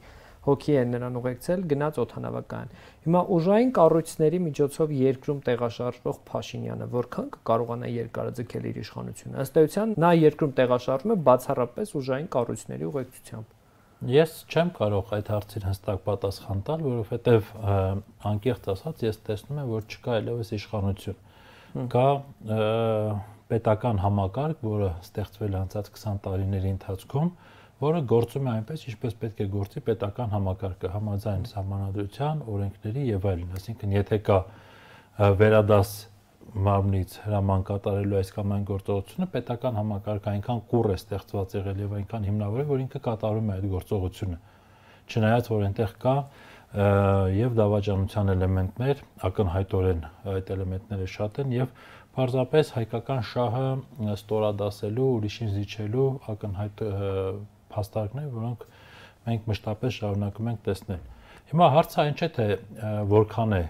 հոգի 0.45 0.75
են 0.81 0.93
նրան 0.95 1.19
ուղեկցել, 1.19 1.65
գնաց 1.71 1.99
օթանավակայան։ 2.05 2.71
Հիմա 3.05 3.21
ուժային 3.35 3.73
կառույցների 3.77 4.39
միջոցով 4.45 4.93
երկրում 4.99 5.41
տեղաշարժվող 5.49 6.21
Փաշինյանը 6.29 6.87
որքան 6.95 7.27
կկարողանա 7.35 7.91
երկարաձգել 7.95 8.69
իր 8.71 8.79
իշխանությունը։ 8.85 9.43
Ըստ 9.45 9.59
էության 9.65 9.93
նա 10.05 10.11
երկրում 10.21 10.55
տեղաշարժվում 10.61 11.15
է 11.15 11.19
բացառապես 11.29 11.95
ուժային 12.01 12.31
կառույցների 12.35 12.89
ուղեկցությամբ։ 12.91 13.53
Ես 14.05 14.33
չեմ 14.51 14.69
կարող 14.75 15.11
այդ 15.15 15.29
հարցին 15.31 15.63
հստակ 15.65 16.01
պատասխան 16.05 16.59
տալ, 16.67 16.81
որովհետև 16.85 17.45
անկեղծ 18.29 18.67
ասած 18.75 19.03
ես 19.05 19.19
տեսնում 19.29 19.61
եմ, 19.61 19.69
որ 19.71 19.85
չկա 19.87 20.11
այլևս 20.19 20.51
իշխանություն։ 20.57 21.87
Կա 21.95 22.09
պետական 23.49 24.01
համակարգ, 24.03 24.61
որը 24.65 24.91
ստեղծվել 25.05 25.55
է 25.55 25.59
անցած 25.61 25.89
20 25.95 26.21
տարիների 26.25 26.71
ընթացքում, 26.75 27.31
որը 27.81 28.01
գործում 28.07 28.47
է 28.47 28.51
այնպես, 28.55 28.83
ինչպես 28.91 29.15
պետք 29.21 29.39
է 29.43 29.47
գործի 29.55 29.81
պետական 29.89 30.29
համակարգը 30.31 30.91
համաձայն 30.95 31.47
համանadrության, 31.55 32.43
օրենքների 32.55 33.05
եւ 33.09 33.27
այլն, 33.31 33.55
այսինքն 33.59 33.95
եթե 33.95 34.19
կա 34.29 34.37
վերադաս 35.41 35.91
մարմնից 36.65 37.13
հրաման 37.25 37.63
կատարելու 37.67 38.17
այս 38.21 38.29
կամ 38.35 38.51
այն 38.55 38.65
գործողությունը 38.69 39.27
պետական 39.33 39.79
համակարգը 39.79 40.31
այնքան 40.31 40.59
կուռ 40.71 40.91
է 40.93 40.97
ստեղծված 41.01 41.55
եղել 41.57 41.81
եւ 41.83 41.95
այնքան 41.99 42.27
հիմնավոր 42.29 42.61
է, 42.61 42.65
որ 42.69 42.83
ինքը 42.85 43.01
կատարում 43.07 43.49
է 43.49 43.55
այդ 43.55 43.65
գործողությունը։ 43.75 44.37
Չնայած 45.05 45.49
որ 45.51 45.65
այնտեղ 45.65 45.95
կա 46.05 46.15
եւ 47.35 47.57
դավաճանության 47.59 48.31
էլեմենտներ, 48.35 49.03
ակնհայտորեն 49.29 50.01
այդ 50.35 50.49
էլեմենտները 50.55 51.09
շատ 51.15 51.41
են 51.43 51.53
եւ 51.55 51.75
պարզապես 52.15 52.71
հայկական 52.75 53.21
շահը 53.31 53.67
ստորադասելու, 54.15 55.07
ուրիշին 55.19 55.53
զիջելու 55.55 56.07
ակնհայտ 56.35 56.83
փաստարկներ, 57.75 58.27
որոնք 58.35 58.67
մենք 59.25 59.49
մշտապես 59.51 59.97
շարունակում 60.01 60.51
ենք 60.55 60.61
տեսնել։ 60.69 61.01
Հիմա 61.45 61.71
հարցը 61.75 61.97
այն 62.05 62.15
չէ 62.15 62.29
թե 62.35 62.45
որքան 63.15 63.59
է 63.59 63.63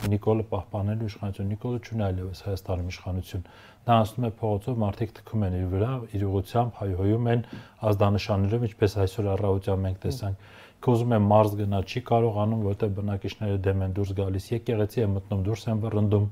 Նիկոլը 0.00 0.44
պահպանելու 0.48 1.08
իշխանություն։ 1.10 1.48
Նիկոլը 1.52 1.78
չունի 1.84 2.04
այլևս 2.06 2.38
Հայաստանում 2.46 2.86
իշխանություն։ 2.90 3.42
Նա 3.88 3.96
անցնում 4.00 4.26
է 4.26 4.30
փողոցով, 4.40 4.78
մարդիկ 4.80 5.10
թքում 5.18 5.42
են 5.48 5.56
իր 5.58 5.66
վրա, 5.74 5.90
իր 6.16 6.24
ուղությամբ 6.30 6.78
հայհոյում 6.80 7.28
են 7.34 7.42
ազդանշաններով, 7.90 8.64
ինչպես 8.70 8.96
այսօր 9.04 9.28
առավոտյան 9.34 9.82
մենք 9.84 10.00
տեսանք։ 10.04 10.46
Կոզում 10.80 11.12
է 11.12 11.20
մարզ 11.20 11.56
գնա, 11.60 11.80
չի 11.84 12.00
կարողանում, 12.08 12.62
որտեղ 12.70 12.94
բնակիչները 12.96 13.58
դեմ 13.68 13.84
են 13.84 13.96
դուրս 14.00 14.14
գալիս, 14.20 14.46
եկեղեցի 14.56 15.04
է 15.04 15.08
մտնում, 15.20 15.42
դուրս 15.50 15.66
են 15.68 15.82
վռնդում։ 15.84 16.26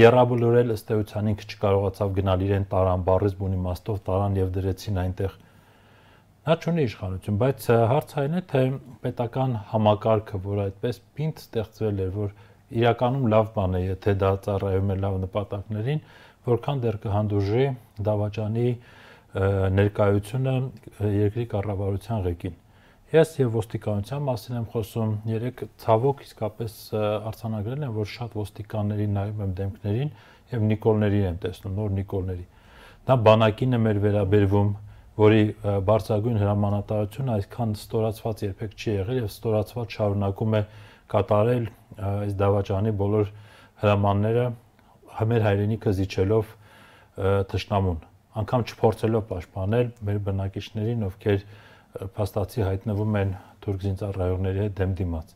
Երաբլուրել 0.00 0.74
ըստ 0.74 0.90
էության 0.96 1.30
ինքը 1.30 1.46
չկարողացավ 1.50 2.10
գնալ 2.18 2.42
իրեն 2.46 2.66
տարան, 2.74 3.06
բարից 3.06 3.38
բունի 3.38 3.62
մաստով 3.70 4.02
տարան 4.10 4.40
եւ 4.40 4.50
դրեցին 4.58 5.00
այնտեղ 5.04 5.38
Նա 6.50 6.56
չունի 6.58 6.82
իշխանություն, 6.88 7.36
բայց 7.38 7.66
հարցը 7.90 8.16
այն 8.20 8.32
է, 8.34 8.40
թե 8.50 8.60
պետական 9.04 9.52
համակարգը, 9.70 10.38
որ 10.42 10.60
այդպես 10.64 10.96
պինդ 11.14 11.42
ստեղծվել 11.44 12.00
էր, 12.02 12.08
որ 12.16 12.32
իրականում 12.80 13.28
լավ 13.30 13.52
բան 13.54 13.76
է, 13.78 13.82
եթե 13.84 14.14
դա 14.18 14.30
ծառայում 14.46 14.90
է 14.90 14.96
լավ 15.04 15.18
նպատակներին, 15.26 16.02
որքան 16.50 16.82
դեռ 16.86 16.98
կհանդուրժի 17.04 17.68
դավաճանի 18.10 18.66
ներկայությունը 19.78 20.56
երկրի 21.20 21.46
կառավարության 21.54 22.26
ղեկին։ 22.26 22.58
Ես 23.14 23.38
եւ 23.38 23.54
ոստիկանության 23.60 24.26
մասին 24.26 24.58
եմ 24.58 24.68
խոսում, 24.74 25.16
երեք 25.30 25.64
ցավոք 25.86 26.26
իսկապես 26.26 26.76
արցանագրել 27.30 27.86
եմ, 27.86 27.96
որ 28.02 28.10
շատ 28.18 28.38
ոստիկանների 28.42 29.10
նայում 29.14 29.42
եմ 29.46 29.56
դեմքներին 29.62 30.14
եւ 30.50 30.70
Նիկոլների 30.74 31.24
եմ 31.30 31.42
տեսնում, 31.46 31.74
նոր 31.78 31.98
Նիկոլների։ 32.00 32.46
Դա 33.06 33.22
բանակին 33.30 33.74
է 33.78 33.80
մեր 33.86 34.00
վերաբերվում, 34.10 34.70
որի 35.20 35.40
բարձրագույն 35.90 36.38
հրամանատարությունը 36.40 37.32
այսքան 37.36 37.72
ստորացված 37.76 38.42
երբեք 38.46 38.76
չի 38.80 38.92
եղել 38.94 39.18
եւ 39.20 39.26
ստորացված 39.30 39.96
շարունակում 39.96 40.54
է 40.56 40.62
կատարել 41.14 41.66
այս 42.10 42.36
դավաճանի 42.40 42.92
բոլոր 43.00 43.32
հրամանները 43.82 44.46
մեր 45.30 45.44
հայրենիքը 45.44 45.92
զիջելով 46.00 46.54
թշնամուն 47.50 47.98
անգամ 48.40 48.64
չփորձելով 48.70 49.24
պաշտպանել 49.30 49.88
մեր 50.08 50.18
բնակիչներին 50.30 51.04
ովքեր 51.10 51.44
փաստացի 52.16 52.64
հայտնվում 52.70 53.16
են 53.20 53.32
թուրք 53.64 53.84
զինծառայողների 53.84 54.62
հետ 54.64 54.76
դեմ 54.80 54.92
դիմաց 55.00 55.32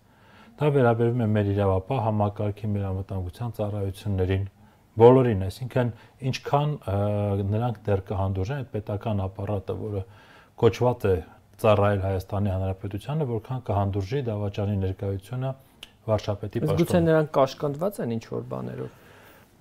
դա 0.60 0.68
վերաբերում 0.76 1.24
է 1.24 1.28
մեր 1.34 1.50
իրավապահ 1.54 2.02
համակարգի 2.04 2.70
մեր 2.74 2.84
անվտանգության 2.90 3.54
ծառայություններին 3.58 4.44
բոլորին, 5.00 5.44
այսինքն 5.48 5.92
ինչքան 6.30 6.74
նրանք 7.54 7.78
դեռ 7.88 8.02
կհանդուրժեն 8.10 8.60
այդ 8.62 8.68
պետական 8.74 9.22
ապարատը, 9.24 9.76
որը 9.84 10.02
կոչված 10.64 11.06
է 11.10 11.14
ծառայել 11.64 12.02
Հայաստանի 12.04 12.52
Հանրապետությանը, 12.54 13.26
որքան 13.30 13.64
կհանդուրժի 13.68 14.20
դավաճանի 14.28 14.76
ներկայությունը 14.84 15.50
վարչապետի 16.04 16.62
պաշտոն։ 16.64 16.74
Իսկ 16.74 16.84
գուցե 16.84 17.00
նրանք 17.04 17.32
կաշկանդված 17.34 17.98
են 18.04 18.14
ինչ 18.14 18.24
որ 18.34 18.46
բաներով։ 18.54 19.00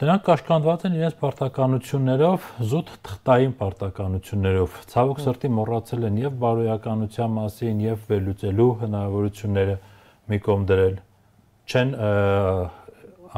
Դրանք 0.04 0.24
կաշկանդված 0.28 0.84
են 0.84 0.96
իրենց 0.98 1.18
պարտականություններով, 1.22 2.46
զուտ 2.74 2.88
թղթային 3.08 3.52
պարտականություններով։ 3.60 4.78
Ցավոք 4.94 5.20
սրտի 5.24 5.52
մոռացել 5.54 6.08
են 6.10 6.18
եւ 6.24 6.34
բարոյականության 6.44 7.36
մասին, 7.38 7.84
եւ 7.84 8.08
վերլուծելու 8.10 8.68
հնարավորությունները 8.84 9.76
մի 10.34 10.40
կողմ 10.44 10.66
դրել։ 10.74 10.98
Չեն 11.64 11.94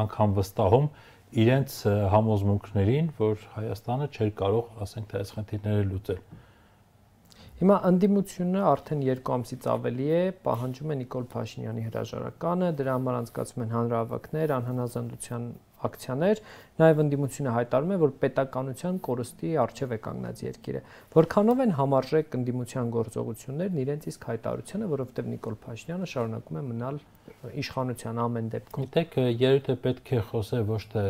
անգամ 0.06 0.34
վստահում 0.40 0.88
իրենց 1.36 1.76
համոզմունքներին, 2.12 3.08
որ 3.20 3.46
Հայաստանը 3.56 4.06
չէր 4.16 4.30
կարող, 4.40 4.68
ասենք, 4.86 5.08
թե 5.10 5.18
այս 5.20 5.32
խնդիրները 5.36 5.86
լուծել։ 5.90 6.20
Հիմա 7.56 7.76
ընդդիմությունը 7.88 8.62
արդեն 8.68 9.02
2 9.08 9.30
ամսից 9.36 9.66
ավելի 9.72 10.06
է 10.12 10.22
պահանջում 10.46 10.90
է 10.92 10.96
Նիկոլ 11.02 11.28
Փաշինյանի 11.32 11.84
հրաժարականը, 11.86 12.68
դրա 12.80 12.96
համար 12.96 13.16
անցկացում 13.20 13.62
են 13.64 13.70
հանրահավաքներ, 13.76 14.52
անհնազանդության 14.56 15.46
ակցիաներ, 15.86 16.40
նաև 16.80 17.00
ընդդիմությունը 17.04 17.52
հայտարարում 17.56 17.92
է, 17.92 17.98
որ 18.02 18.12
պետականության 18.22 19.00
կորստի 19.06 19.50
արժև 19.62 19.92
է 19.92 19.98
կանգնած 20.06 20.42
երկիրը։ 20.46 20.80
Որքանով 21.16 21.62
են 21.66 21.74
համարժեք 21.76 22.36
ընդդիմության 22.38 22.90
գործողություններն 22.96 23.80
իրենց 23.84 24.08
իսկ 24.12 24.26
հայտարարությանը, 24.30 24.88
որովհետև 24.96 25.30
Նիկոլ 25.36 25.58
Փաշինյանը 25.66 26.08
շարունակում 26.16 26.56
է 26.56 26.64
մնալ 26.66 27.00
իշխանության 27.60 28.20
ամեն 28.26 28.50
դեպքում։ 28.56 28.86
Գիտեք, 28.86 29.16
երբ 29.46 29.70
պետք 29.86 30.12
է 30.16 30.20
խոսել 30.30 30.66
ոչ 30.70 30.82
թե 30.96 31.04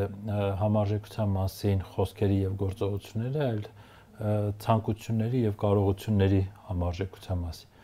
համարժեքության 0.63 1.33
մասին 1.37 1.87
խոսքերի 1.95 2.39
եւ 2.47 2.59
գործողությունների, 2.67 3.41
այլ 3.47 3.65
ցանկությունների 4.67 5.41
եւ 5.47 5.57
կարողությունների 5.61 6.43
համարժեքության 6.71 7.43
մասին 7.47 7.75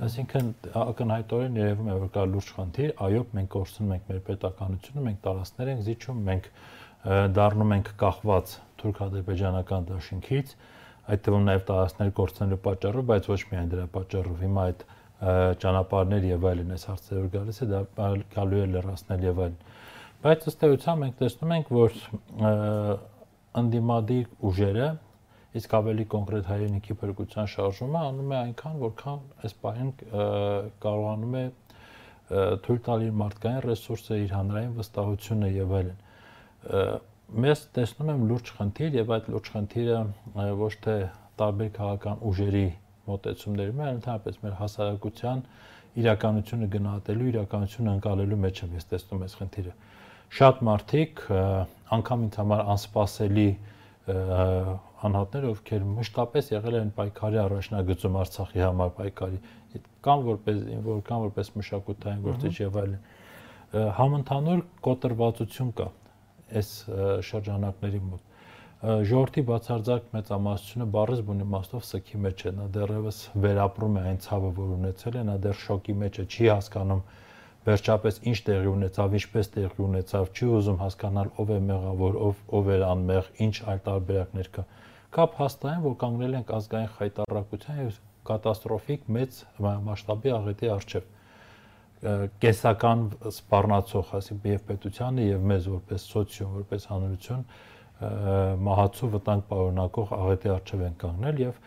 Այսինքն 0.00 0.46
ակնհայտորեն 0.82 1.58
երևում 1.60 1.88
է 1.92 1.96
որ 2.00 2.10
կա 2.14 2.22
լուրջ 2.32 2.52
խնդիր, 2.56 2.92
այո, 3.06 3.24
մենք 3.36 3.50
կորցնում 3.52 3.90
ենք 3.92 4.06
մեր 4.08 4.20
պետականությունը, 4.28 5.02
մենք 5.08 5.18
տարածքներ 5.26 5.70
ենք 5.72 5.82
զիջում, 5.88 6.22
մենք 6.28 6.48
դառնում 7.36 7.74
ենք 7.76 7.90
կախված 8.00 8.54
թուրք-ադրբեջանական 8.82 9.86
դաշինքից, 9.92 10.54
այդ 11.12 11.22
թվում 11.26 11.46
նաև 11.50 11.62
տարածքներ 11.68 12.12
կորցնելու 12.22 12.60
պատճառով, 12.66 13.06
բայց 13.12 13.28
ոչ 13.32 13.40
միայն 13.52 13.70
դրա 13.72 13.86
պատճառով։ 13.92 14.42
Հիմա 14.42 14.66
այդ 14.72 14.84
ճանապարհներ 15.62 16.26
եւ 16.32 16.46
այլն 16.50 16.74
այս 16.76 16.84
հարցերը 16.88 17.28
գալիս 17.36 17.62
է, 17.62 17.66
դա 17.72 17.80
գալու 18.32 18.62
է 18.62 18.66
լրացնել 18.72 19.26
եւ 19.28 19.42
այլն։ 19.44 19.58
Բայց 20.22 20.46
ըստ 20.52 20.64
էության 20.68 21.00
մենք 21.02 21.16
տեսնում 21.22 21.54
ենք, 21.58 21.72
որ 21.76 21.98
անդիմադիր 23.62 24.26
ուժերը 24.48 24.88
իսկ 25.58 25.74
ավելի 25.76 26.04
կոնկրետ 26.12 26.46
հայրենիքի 26.48 26.94
փրկության 27.02 27.48
շարժումը 27.52 28.02
անում 28.08 28.32
է 28.32 28.36
այնքան, 28.42 28.76
որքան 28.82 29.18
այս 29.46 29.54
պահին 29.62 29.90
կարողանում 30.84 31.34
է 31.40 31.44
թույլ 32.32 32.80
տալ 32.86 33.02
իր 33.06 33.16
մարդկային 33.22 33.64
ռեսուրսը, 33.66 34.18
իր 34.22 34.32
հանրային 34.32 34.76
վստահությունը 34.78 35.50
եւ 35.52 35.74
այլն։ 35.78 35.98
Մեզ 37.42 37.64
տեսնում 37.76 38.12
եմ 38.12 38.24
լուրջ 38.30 38.52
խնդիր 38.56 38.96
եւ 39.02 39.12
այդ 39.16 39.28
լուրջ 39.32 39.50
խնդիրը 39.52 39.98
ոչ 40.62 40.72
թե 40.86 40.96
տարբեր 41.42 41.70
քաղաքական 41.76 42.24
ուժերի 42.32 42.64
մոտեցումների 43.08 43.74
մեջ, 43.76 43.86
այլ 43.88 43.98
ընդհանրապես 43.98 44.40
մեր 44.42 44.56
հասարակության 44.62 45.44
իրականությունը 46.02 46.68
գնահատելու, 46.72 47.28
իրականությունը 47.32 47.94
ընկալելու 47.98 48.38
մեջ 48.42 48.62
եմ 48.62 48.76
ես 48.78 48.86
տեսնում 48.92 49.24
այս 49.26 49.34
խնդիրը։ 49.42 49.72
Շատ 50.32 50.62
մարդիկ 50.68 51.24
անգամ 51.96 52.22
ինձ 52.26 52.38
համար 52.40 52.62
անսպասելի 52.72 53.48
անհատներ, 55.08 55.46
ովքեր 55.52 55.86
մշտապես 55.92 56.50
եղել 56.52 56.76
են 56.80 56.90
պայքարի 56.98 57.40
առաջնագծում 57.42 58.18
Արցախի 58.22 58.62
համար 58.62 58.92
պայքարի, 58.98 59.40
կամ 60.06 60.26
որպես 60.28 60.60
որ 60.86 61.00
կամ 61.08 61.24
որպես 61.26 61.52
մշակութային 61.58 62.26
գործիչ 62.26 62.54
եւ 62.62 62.78
այլն, 62.82 63.00
համընդհանուր 63.98 64.62
կոտրվածություն 64.86 65.72
կա 65.80 65.88
այս 66.62 66.70
շրջանակների 67.32 68.02
մոտ 68.12 68.30
ժողովրդի 68.82 69.42
բացարձակ 69.46 70.06
մեծամասնությունը 70.10 70.86
բառից 70.94 71.20
բուն 71.26 71.42
իմաստով 71.44 71.84
սքի 71.86 72.18
մեջ 72.22 72.40
է, 72.42 72.52
նա 72.56 72.64
դեռևս 72.76 73.18
վերապրում 73.44 73.98
է 74.00 74.02
այն 74.10 74.18
ցավը, 74.24 74.50
որ 74.56 74.72
ունեցել 74.76 75.18
է, 75.20 75.22
նա 75.28 75.36
դեռ 75.44 75.60
շոկի 75.62 75.94
մեջ 76.02 76.18
է, 76.18 76.24
չի 76.26 76.48
հասկանում 76.50 77.02
վերջապես 77.62 78.18
ինչ 78.26 78.38
տեղի 78.48 78.70
ունեցավ, 78.72 79.14
ինչպես 79.22 79.50
տեղի 79.54 79.82
ունեցավ, 79.86 80.32
չի 80.34 80.48
ուզում 80.58 80.80
հասկանալ 80.82 81.30
ով 81.38 81.52
է 81.54 81.58
մեղավոր, 81.70 82.18
ով 82.26 82.40
ով 82.58 82.70
էր 82.74 82.82
անմեղ, 82.88 83.28
ինչ 83.46 83.54
այլ 83.70 83.82
տարբերակներ 83.86 84.50
կա։ 84.56 84.64
Կապ 85.12 85.34
հաստային, 85.42 85.82
որ 85.84 85.94
կանգնել 86.00 86.34
ենք 86.38 86.50
ազգային 86.56 86.92
խայտարակության 86.96 87.80
եւ 87.82 87.96
կատաստրոֆիկ 88.28 89.02
մեծ 89.12 89.40
մասշտաբի 89.60 90.32
աղետի 90.32 90.70
առջև 90.72 91.10
կեսական 92.42 93.02
սպառնացող, 93.30 94.08
ասի 94.18 94.36
եւ 94.48 94.64
պետությանը 94.70 95.26
եւ 95.26 95.44
մեզ 95.52 95.68
որպես 95.72 96.06
սոցիում, 96.12 96.56
որպես 96.62 96.86
հանրություն 96.92 97.44
մահացու 98.66 99.10
վտանգ 99.12 99.46
պարունակող 99.52 100.14
աղետի 100.16 100.52
առջև 100.56 100.84
են 100.88 100.96
կանգնել 101.02 101.42
եւ 101.42 101.60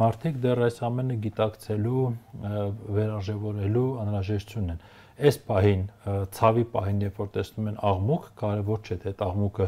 մարդիկ 0.00 0.36
դեռ 0.44 0.62
այս 0.68 0.78
ամենը 0.86 1.16
գիտակցելու, 1.24 2.04
վերարժևորելու 3.00 3.88
անհրաժեշտություն 4.04 4.70
են 4.76 4.84
այս 5.20 5.38
պահին 5.48 5.82
ցավի 6.36 6.62
պահին 6.74 7.00
երբ 7.04 7.18
որ 7.20 7.30
տեսնում 7.34 7.66
են 7.70 7.80
աղմուկ, 7.90 8.28
կարևոր 8.40 8.78
չէ 8.86 8.96
թե 9.02 9.10
այդ 9.10 9.24
աղմուկը 9.26 9.66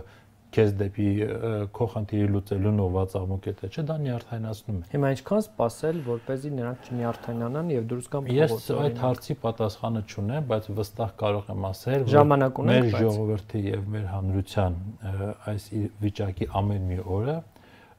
քեզ 0.52 0.72
դեպի 0.80 1.06
քո 1.76 1.86
խնդիրի 1.92 2.26
լուծելու 2.32 2.72
նոված 2.78 3.14
աղմուկ 3.20 3.46
է, 3.52 3.54
չէ, 3.72 3.84
դա 3.88 3.96
նյարդայնացնում 4.02 4.80
է։ 4.82 4.90
Հիմա 4.92 5.10
ինչքան 5.16 5.44
սпасել, 5.46 6.00
որպեսզի 6.08 6.52
նրանք 6.58 6.88
չնյարդայնանան 6.92 7.72
եւ 7.72 7.86
դուրս 7.92 8.10
գան 8.12 8.26
փողոցով։ 8.28 8.82
Ես 8.82 8.82
այդ 8.82 9.00
հարցի 9.02 9.36
պատասխանը 9.42 10.02
չունեմ, 10.12 10.46
բայց 10.52 10.68
վստահ 10.82 11.14
կարող 11.22 11.50
եմ 11.52 11.66
ասել, 11.72 12.06
որ 12.12 12.68
մեր 12.72 12.90
ժողովրդի 13.02 13.62
եւ 13.72 13.88
մեր 13.96 14.06
հանրության 14.12 14.78
այս 15.52 15.66
վիճակի 16.02 16.50
ամեն 16.62 16.86
մի 16.92 17.00
օրը 17.16 17.38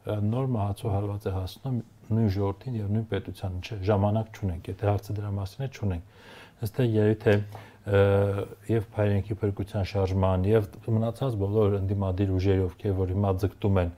նոր 0.03 0.47
մահացու 0.51 0.89
հարված 0.93 1.25
է 1.29 1.33
հասնում 1.33 1.75
նույն 2.13 2.31
ժողովրդին 2.35 2.73
եւ 2.79 2.87
նույն 2.93 3.05
պետությանը, 3.13 3.59
չէ, 3.63 3.77
ժամանակ 3.87 4.39
չունենք, 4.39 4.65
եթե 4.73 4.87
հարցը 4.89 5.15
դրա 5.19 5.29
մասին 5.37 5.63
է, 5.63 5.69
չունենք։ 5.73 6.17
Այստեղ 6.63 6.89
երևի 6.93 7.17
թե 7.23 7.35
եւ 7.83 8.85
հայրենիքի 8.95 9.35
փրկության 9.41 9.87
շարժման 9.91 10.45
եւ 10.47 10.67
մնացած 10.87 11.33
բոլոր 11.41 11.73
ընդդիմադիր 11.81 12.29
ուժերի 12.37 12.63
ովքեր 12.69 12.93
որ 12.99 13.09
հիմա 13.11 13.31
ձգտում 13.43 13.79
են 13.83 13.91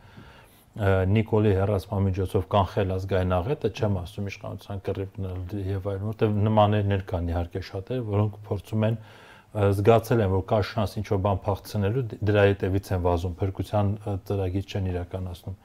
Նիկոլի 0.76 1.52
հերասման 1.56 2.02
միջոցով 2.10 2.48
կանխել 2.52 2.90
ազգային 2.96 3.36
աղետը, 3.36 3.70
չեմ 3.80 3.94
ասում 4.02 4.26
իշխանության 4.32 4.82
կռիվ 4.84 5.12
գնալ 5.16 5.54
եւ 5.70 5.86
այլն, 5.92 6.08
որտեղ 6.10 6.34
նմաներներ 6.48 7.06
կան 7.12 7.30
իհարկե 7.32 7.62
շատեր, 7.70 8.02
որոնք 8.10 8.40
փորձում 8.50 8.84
են 8.90 8.98
զգացել 9.56 10.24
են, 10.26 10.34
որ 10.36 10.44
կա 10.52 10.60
շանս 10.68 10.98
ինչ-որ 11.00 11.22
բան 11.24 11.40
փախցնելու, 11.46 12.04
դրա 12.28 12.44
հետևից 12.50 12.90
են 12.92 13.06
վազում, 13.06 13.38
փրկության 13.40 13.94
ծրագիր 14.28 14.66
չեն 14.68 14.90
իրականացնում։ 14.92 15.56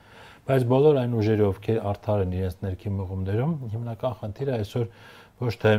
Բայց 0.46 0.66
բոլոր 0.70 1.00
այն 1.00 1.16
ուժերը, 1.20 1.48
ովքեր 1.50 1.80
արդար 1.90 2.22
են 2.22 2.36
իրենց 2.38 2.62
ներքին 2.70 2.94
մղումներում, 3.00 3.56
հիմնական 3.74 4.14
խնդիրը 4.20 4.54
այսօր 4.60 4.86
ոչ 5.40 5.54
թե 5.64 5.72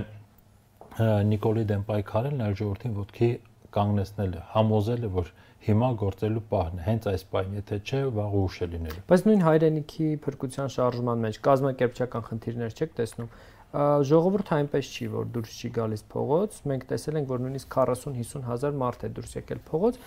Նիկոլի 0.99 1.63
դեմ 1.69 1.83
պայքարելն 1.87 2.43
այլ 2.45 2.55
ժողովրդին 2.59 2.95
ոտքի 2.99 3.29
կանգնեցնելը, 3.71 4.41
համոզելը, 4.51 5.09
որ 5.15 5.31
հիմա 5.61 5.89
գործելու 6.01 6.41
պահն 6.51 6.81
է, 6.81 6.83
հենց 6.87 7.07
այս 7.11 7.23
պահին, 7.31 7.55
եթե 7.61 7.77
չէ, 7.85 8.01
վաղ 8.17 8.35
ուշ 8.41 8.57
է 8.65 8.67
լինելու։ 8.71 9.03
Բայց 9.11 9.23
նույն 9.29 9.43
հայրենիքի 9.45 10.07
փրկության 10.25 10.71
շարժման 10.75 11.23
մեջ 11.25 11.39
կազմակերպչական 11.47 12.25
խնդիրներ 12.27 12.75
չեք 12.81 12.95
տեսնում 12.99 13.29
ժողովուրդը 13.71 14.55
այնպես 14.57 14.87
չի, 14.91 15.05
որ 15.13 15.29
դուրս 15.31 15.53
չի 15.61 15.69
գալիս 15.77 16.01
փողոց։ 16.11 16.57
Մենք 16.71 16.83
տեսել 16.89 17.19
ենք, 17.21 17.29
որ 17.31 17.43
նույնիսկ 17.45 17.77
40-50 17.77 18.49
հազար 18.49 18.73
մարդ 18.81 19.05
է 19.07 19.11
դուրս 19.15 19.37
եկել 19.37 19.61
փողոց, 19.69 19.99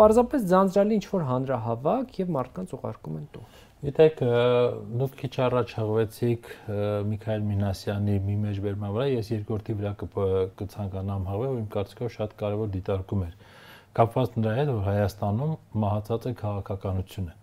պարզապես 0.00 0.46
ձանձրալի 0.48 0.96
ինչ 0.96 1.06
որ 1.12 1.26
հանրահավաք 1.28 2.16
եւ 2.22 2.32
մարդկանց 2.38 2.72
ուղարկում 2.78 3.18
են 3.20 3.26
տուն։ 3.36 3.50
Գիտեք, 3.82 4.20
դուք 4.98 5.14
քիչ 5.18 5.30
առաջ 5.42 5.72
հղվեցիք 5.74 6.48
Միքայել 7.12 7.46
Մինասյանի 7.48 8.12
մի 8.26 8.34
մեջբերման 8.42 8.92
վրա, 8.94 9.06
ես 9.10 9.30
երկրորդի 9.32 9.74
վրա 9.80 9.90
կցանկանամ 10.60 11.24
հղվել, 11.30 11.48
որ 11.50 11.58
իմ 11.62 11.64
կարծիքով 11.72 12.12
շատ 12.16 12.36
կարևոր 12.42 12.70
դիտարկում 12.76 13.24
էր։ 13.26 13.32
Կապված 13.98 14.36
նրա 14.38 14.52
հետ, 14.58 14.70
որ 14.76 14.86
Հայաստանում 14.86 15.56
մահացած 15.82 16.28
է 16.30 16.32
քաղաքականությունը։ 16.42 17.34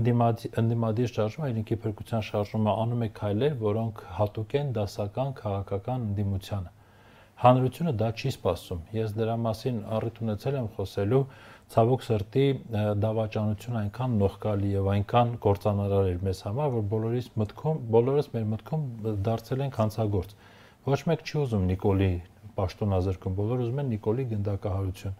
Ընդդիմադիր 0.00 0.60
ընդդիմադիր 0.60 1.14
շարժումը, 1.14 1.48
ինքի 1.62 1.78
փրկության 1.86 2.26
շարժումը 2.28 2.76
անում 2.84 3.06
է 3.06 3.10
քայլեր, 3.16 3.56
որոնք 3.64 4.04
հատուկ 4.20 4.58
են 4.60 4.76
դասական 4.76 5.32
քաղաքական 5.40 6.06
ընդդիմությանը 6.10 6.76
հանրությունը 7.40 7.92
դա 8.00 8.08
չի 8.20 8.30
սպասում։ 8.34 8.80
Ես 8.92 9.12
դրա 9.16 9.34
մասին 9.40 9.76
առիթ 9.96 10.18
ունեցել 10.20 10.56
եմ 10.60 10.66
խոսելու, 10.76 11.20
ցավոք 11.72 12.02
սրտի 12.04 12.44
դավաճանությունը 13.00 13.78
այնքան 13.80 14.16
նողկալի 14.20 14.72
եւ 14.74 14.90
այնքան 14.94 15.30
կործանարար 15.44 16.10
էր 16.10 16.18
մեզ 16.26 16.42
համար, 16.46 16.68
որ 16.74 16.84
բոլորիս 16.90 17.30
մտքում, 17.40 17.80
բոլորս 17.96 18.28
մեր 18.34 18.46
մտքում 18.50 18.84
դարձել 19.30 19.64
ենք 19.66 19.80
հանցագործ։ 19.80 20.34
Ոչ 20.90 21.00
մեկ 21.10 21.24
չի 21.24 21.36
ուզում 21.40 21.64
Նիկոլի 21.70 22.10
պաշտոնազրկում, 22.60 23.38
բոլորը 23.40 23.64
ուզում 23.64 23.80
են 23.80 23.90
Նիկոլի 23.94 24.26
գնդակահարություն։ 24.34 25.16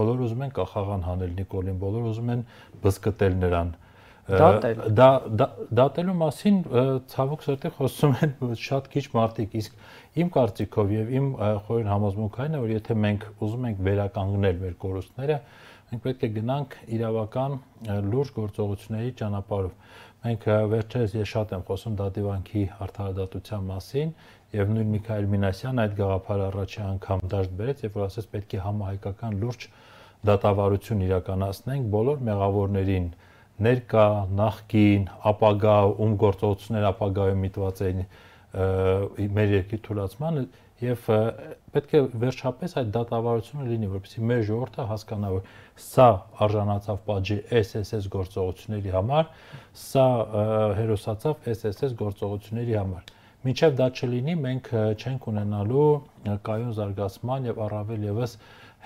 Բոլորը 0.00 0.26
ուզում 0.26 0.44
են 0.46 0.52
կախաղան 0.58 1.06
հանել 1.06 1.32
Նիկոլին, 1.38 1.78
բոլորը 1.84 2.10
ուզում 2.10 2.30
են 2.34 2.44
բզկտել 2.80 3.38
նրան 3.44 3.72
դատել 4.30 4.82
դա 5.00 5.08
դատելու 5.80 6.16
մասին 6.20 6.58
ցավոք 7.12 7.46
սրտի 7.46 7.72
խոսում 7.78 8.14
են 8.26 8.34
շատ 8.64 8.90
քիչ 8.94 9.04
մարդիկ 9.14 9.56
իսկ 9.60 10.20
իմ 10.22 10.30
կարծիքով 10.36 10.92
եւ 10.96 11.12
իմ 11.20 11.26
խորին 11.66 11.90
համոզմունքն 11.94 12.58
է 12.58 12.62
որ 12.64 12.74
եթե 12.74 12.96
մենք 13.06 13.26
ուզում 13.46 13.66
ենք 13.70 13.82
վերականգնել 13.90 14.60
մեր 14.64 14.76
կորուստները 14.84 15.38
մենք 15.90 16.02
պետք 16.06 16.26
է 16.26 16.30
գնանք 16.38 16.76
իրավական 16.96 17.56
լուրջ 18.10 18.32
գործողությունների 18.40 19.14
ճանապարհով 19.20 19.72
մենք 20.20 20.42
վերջերս 20.70 21.14
ես 21.16 21.30
շատ 21.30 21.52
եմ 21.56 21.62
խոսում 21.70 21.94
դատիվանքի 22.00 22.62
արդարադատության 22.86 23.62
մասին 23.70 24.10
եւ 24.50 24.72
նույն 24.74 24.90
Միքայել 24.94 25.28
Մինասյան 25.32 25.80
այդ 25.84 25.92
գաղափարը 26.00 26.44
առաջի 26.50 26.80
անգամ 26.86 27.20
դաշտ 27.34 27.52
բերեց 27.60 27.82
եւ 27.86 27.96
որ 27.96 28.04
ասես 28.06 28.28
պետք 28.34 28.54
է 28.58 28.62
համահայկական 28.64 29.36
լուրջ 29.44 29.66
դատավարություն 30.30 31.04
իրականացնենք 31.06 31.90
բոլոր 31.94 32.24
մեղավորներին 32.28 33.06
ներկա, 33.66 34.06
նախկին, 34.40 35.06
ապագա, 35.30 35.76
ում 36.00 36.16
գործողություններ 36.24 36.88
ապագայում 36.90 37.44
միտված 37.46 37.82
էին 37.86 38.02
մեր 39.36 39.54
երկրի 39.60 39.78
թույլաtsmանը 39.86 40.44
եւ 40.80 41.08
պետք 41.74 41.92
է 41.92 42.00
վերջապես 42.22 42.74
այդ 42.80 42.90
դատավարությունը 42.94 43.66
լինի, 43.68 43.88
որպեսզի 43.92 44.22
մեր 44.30 44.42
ժողովուրդը 44.48 44.86
հասկանա, 44.90 45.32
որ 45.34 45.50
սա 45.84 46.06
արժանացավ 46.46 47.02
պատժի 47.10 47.36
SSS 47.60 48.08
գործողությունների 48.14 48.94
համար, 48.96 49.28
սա 49.84 50.06
հերոսացավ 50.80 51.50
SSS 51.52 51.96
գործողությունների 52.00 52.78
համար։ 52.80 53.12
Մինչև 53.44 53.76
դա 53.76 53.88
չլինի, 53.96 54.36
մենք 54.40 54.72
չենք 55.00 55.28
ունենալու 55.30 55.88
կայուն 56.48 56.74
զարգացման 56.80 57.48
եւ 57.50 57.60
առավել 57.66 58.08
եւս 58.10 58.36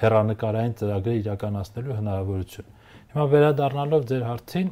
հերանեկարային 0.02 0.78
ծրագրեր 0.82 1.20
իրականացնելու 1.22 1.98
հնարավորություն։ 2.02 2.73
Հիմա 3.14 3.24
վերադառնալով 3.30 4.06
ձեր 4.10 4.22
հարցին 4.26 4.70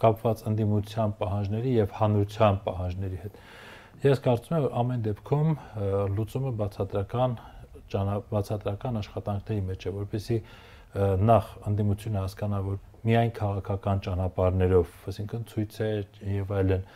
կապված 0.00 0.42
ընդդիմության 0.50 1.10
պահանջների 1.18 1.72
եւ 1.74 1.90
հանրության 1.98 2.60
պահանջների 2.64 3.18
հետ։ 3.24 3.34
Ես 4.06 4.22
կարծում 4.24 4.56
եմ, 4.56 4.64
որ 4.64 4.78
ամեն 4.80 5.02
դեպքում 5.04 5.50
լուծումը 6.16 6.52
բացատրական 6.62 7.34
բացատրական 8.30 8.98
աշխատանքների 9.02 9.66
մեջ 9.68 9.84
է, 9.84 9.92
որպեսզի 9.98 10.40
նախ 11.28 11.52
ընդդիմությունը 11.74 12.20
հասկանա, 12.24 12.62
որ 12.70 12.80
միայն 13.10 13.36
քաղաքական 13.36 14.02
ճանապարհներով, 14.08 14.98
այսինքն 15.12 15.46
ցույցեր 15.52 16.20
եւ 16.40 16.56
այլն 16.56 16.90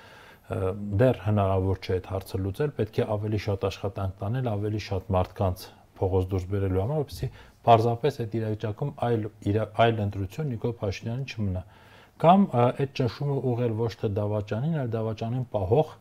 դեռ 1.05 1.25
հնարավոր 1.29 1.85
չէ 1.85 1.99
այդ 2.01 2.13
հարցը 2.15 2.45
լուծել, 2.49 2.77
պետք 2.81 3.05
է 3.05 3.09
ավելի 3.13 3.45
շատ 3.45 3.69
աշխատանք 3.69 4.21
տանել, 4.25 4.53
ավելի 4.57 4.85
շատ 4.89 5.13
մարդկանց 5.21 5.69
փողոց 5.99 6.29
դուրս 6.35 6.47
բերելու 6.55 6.83
համար, 6.85 7.03
որպեսզի 7.05 7.29
պարզապես 7.65 8.19
այդ 8.25 8.37
իրավիճակում 8.39 8.93
այլ 9.09 9.27
իր, 9.51 9.59
այլ 9.85 10.01
ընտրություն 10.05 10.51
Նիկոլ 10.55 10.75
Փաշինյանը 10.81 11.29
չմնա։ 11.35 11.63
Կամ 12.25 12.45
այդ 12.65 12.91
ճնշումը 12.99 13.37
ուղղել 13.51 13.77
ոչ 13.81 13.93
թե 14.01 14.11
դավաճանին, 14.19 14.75
այլ 14.85 14.91
դավաճանին 14.95 15.47
պահող 15.55 15.95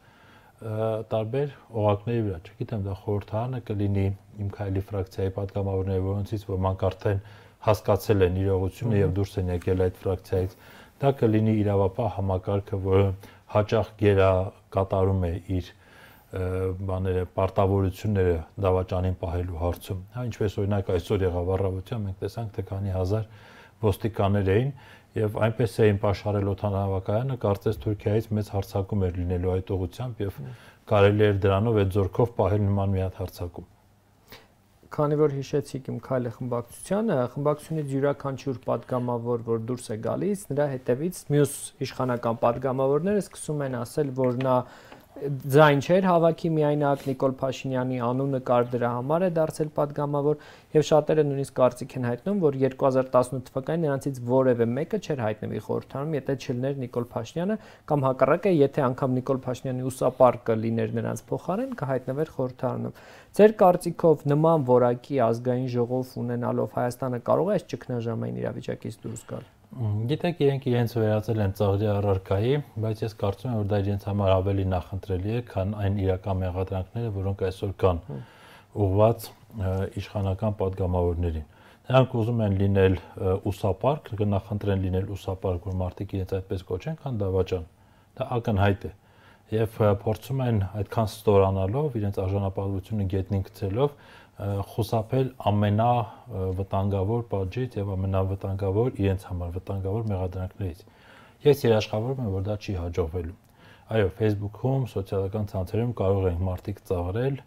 տարբեր 0.63 1.55
օղակների 1.83 2.21
վրա։ 2.27 2.37
Չգիտեմ, 2.47 2.83
դա 2.87 2.93
խորհրդարանը 3.03 3.59
կլինի 3.69 4.05
իմ 4.43 4.51
քայլի 4.57 4.83
ֆրակցիայի 4.89 5.33
պատգամավորները, 5.37 6.03
որոնցից 6.07 6.45
ոմանք 6.53 6.85
արդեն 6.89 7.19
հասկացել 7.67 8.25
են 8.27 8.37
իրողությունը 8.43 9.01
եւ 9.01 9.13
դուրս 9.17 9.33
են 9.41 9.51
եկել 9.53 9.83
այդ 9.83 9.99
ֆրակցիայից։ 10.03 10.55
Դա 11.03 11.11
կլինի 11.19 11.53
իրավապահ 11.63 12.09
համակարգը, 12.17 12.79
որը 12.87 13.07
հաճախ 13.53 13.91
գերա 14.03 14.31
կատարում 14.77 15.25
է 15.27 15.33
իր 15.57 15.71
բաները, 16.33 17.23
պարտավորությունները 17.37 18.37
դավաճանին 18.65 19.17
պահելու 19.21 19.59
հարցում։ 19.63 19.99
Հա 20.13 20.23
ինչպես 20.29 20.55
օրինակ 20.63 20.87
այսօր 20.93 21.25
եղավ 21.27 21.51
առավոտյան 21.57 22.07
մենք 22.07 22.17
տեսանք 22.23 22.55
թե 22.57 22.63
քանի 22.69 22.95
հազար 22.97 23.27
ոստիկաններ 23.83 24.49
էին 24.53 24.71
եւ 25.13 25.37
այնպես 25.45 25.75
էին 25.83 25.99
պաշարել 26.01 26.49
օտանավակայանը, 26.53 27.37
կարծես 27.43 27.77
Թուրքիայից 27.83 28.31
մեծ 28.33 28.49
հարցակում 28.53 29.05
էր 29.09 29.19
լինելու 29.21 29.53
այդ 29.53 29.71
ուղությամբ 29.77 30.23
եւ 30.23 30.41
կարելի 30.89 31.27
էր 31.29 31.37
դրանով 31.43 31.79
այդ 31.83 31.93
ձորքով 31.99 32.33
պահել 32.41 32.65
նման 32.71 32.97
մի 32.97 33.03
հատ 33.03 33.21
հարցակում 33.21 33.69
քանի 34.93 35.15
որ 35.17 35.31
հիշեցիք 35.33 35.87
իմ 35.89 35.95
քայլի 36.05 36.31
խմբակցությանը, 36.35 37.15
խմբակցությունից 37.33 37.93
յուրաքանչյուր 37.93 38.57
падգամավոր, 38.65 39.45
որ 39.47 39.63
դուրս 39.69 39.87
է 39.89 39.97
գալիս, 40.03 40.43
նրա 40.53 40.67
հետևից 40.73 41.21
մյուս 41.33 41.55
իշխանական 41.87 42.37
падգամավորները 42.43 43.23
սկսում 43.23 43.63
են 43.65 43.77
ասել, 43.79 44.11
որ 44.21 44.37
նա 44.43 44.57
ձայն 45.13 45.81
չէր 45.85 46.05
հավաքի 46.09 46.49
միայնակ 46.49 47.03
Նիկոլ 47.05 47.33
Փաշինյանի 47.37 47.99
անունը 48.07 48.39
կար 48.47 48.63
դրա 48.71 48.89
համար 48.93 49.25
է 49.25 49.29
դարձել 49.35 49.69
падգամավոր 49.75 50.41
եւ 50.73 50.85
շատերը 50.87 51.25
նույնիսկ 51.27 51.55
կարծիք 51.59 51.93
են 51.99 52.07
հայտնում 52.09 52.41
որ 52.43 52.57
2018 52.63 53.45
թվականին 53.49 53.85
նրանցից 53.85 54.19
որևէ 54.33 54.67
մեկը 54.73 54.99
չէր 55.05 55.23
հայտնվի 55.25 55.61
խորհրդարանում 55.67 56.17
եթե 56.17 56.37
չլներ 56.43 56.81
Նիկոլ 56.83 57.07
Փաշինյանը 57.13 57.57
կամ 57.93 58.05
հակառակը 58.09 58.53
եթե 58.57 58.85
անգամ 58.89 59.17
Նիկոլ 59.21 59.41
Փաշինյանի 59.45 59.87
ուսապարկը 59.93 60.59
լիներ 60.65 60.95
նրանց 60.97 61.25
փոխարեն 61.29 61.75
կհայտնվեր 61.83 62.33
խորհրդարանում 62.37 63.01
ձեր 63.37 63.57
կարծիքով 63.63 64.29
նման 64.33 64.69
որակի 64.73 65.25
ազգային 65.29 65.69
ժողով 65.77 66.17
ունենալով 66.25 66.79
Հայաստանը 66.81 67.25
կարող 67.29 67.53
է 67.53 67.59
այս 67.59 67.69
ճգնաժամային 67.73 68.41
իրավիճակից 68.43 69.03
դուրս 69.05 69.29
գալ? 69.29 69.45
Գիտեք, 69.73 70.41
իրենք 70.43 70.65
իրենց 70.69 70.91
վերածել 70.99 71.39
են 71.43 71.53
ծաղրի 71.57 71.87
առարկայի, 71.89 72.57
բայց 72.83 72.99
ես 73.03 73.15
կարծում 73.23 73.49
եմ, 73.49 73.55
որ 73.57 73.69
դա 73.71 73.77
իրենց 73.83 74.03
համար 74.09 74.33
ավելի 74.33 74.65
նախընտրելի 74.73 75.33
է, 75.33 75.39
քան 75.49 75.73
այն 75.81 75.95
իրական 76.03 76.39
մեղադրանքները, 76.43 77.13
որոնք 77.17 77.41
այսօր 77.47 77.71
կան 77.83 78.01
ուղված 78.83 79.25
իշխանական 80.03 80.57
падգամավորներին։ 80.61 81.47
Նրանք 81.89 82.13
ուզում 82.21 82.43
են 82.45 82.57
լինել 82.61 82.99
ուսապարկ, 83.49 84.11
նախընտրեն 84.33 84.83
լինել 84.83 85.09
ուսապարկ, 85.17 85.65
որ 85.73 85.79
մարդիկ 85.81 86.13
իրենց 86.19 86.35
այդպես 86.37 86.67
կոչեն, 86.69 86.99
քան 87.01 87.17
դավաճան։ 87.23 87.65
Դա 88.13 88.27
ակնհայտ 88.37 88.85
է։ 88.87 88.91
Եվ 89.53 89.75
փորձում 90.01 90.39
են 90.43 90.59
այդքան 90.79 91.09
ստորանալով, 91.11 91.97
իրենց 91.99 92.19
արժանապատվությունը 92.23 93.07
գետնին 93.13 93.43
գցելով, 93.49 93.97
խուսափել 94.41 95.27
ամենավտանգավոր 95.49 97.25
պատժից 97.33 97.75
եւ 97.77 97.89
ամենավտանգավոր 97.93 98.95
իրենց 99.03 99.25
համար 99.29 99.51
վտանգավոր 99.57 100.07
մեղադրանքներից։ 100.09 100.79
Ես 101.43 101.61
երաշխավորում 101.67 102.23
եմ, 102.23 102.31
որ 102.33 102.45
դա 102.47 102.55
չի 102.63 102.75
հաջողվելու։ 102.79 103.35
Այո, 103.93 104.07
Facebook-ում, 104.17 104.87
սոցիալական 104.93 105.49
ցանցերում 105.53 105.93
կարող 106.01 106.27
են 106.31 106.41
մարդիկ 106.49 106.81
ծաղրել, 106.89 107.37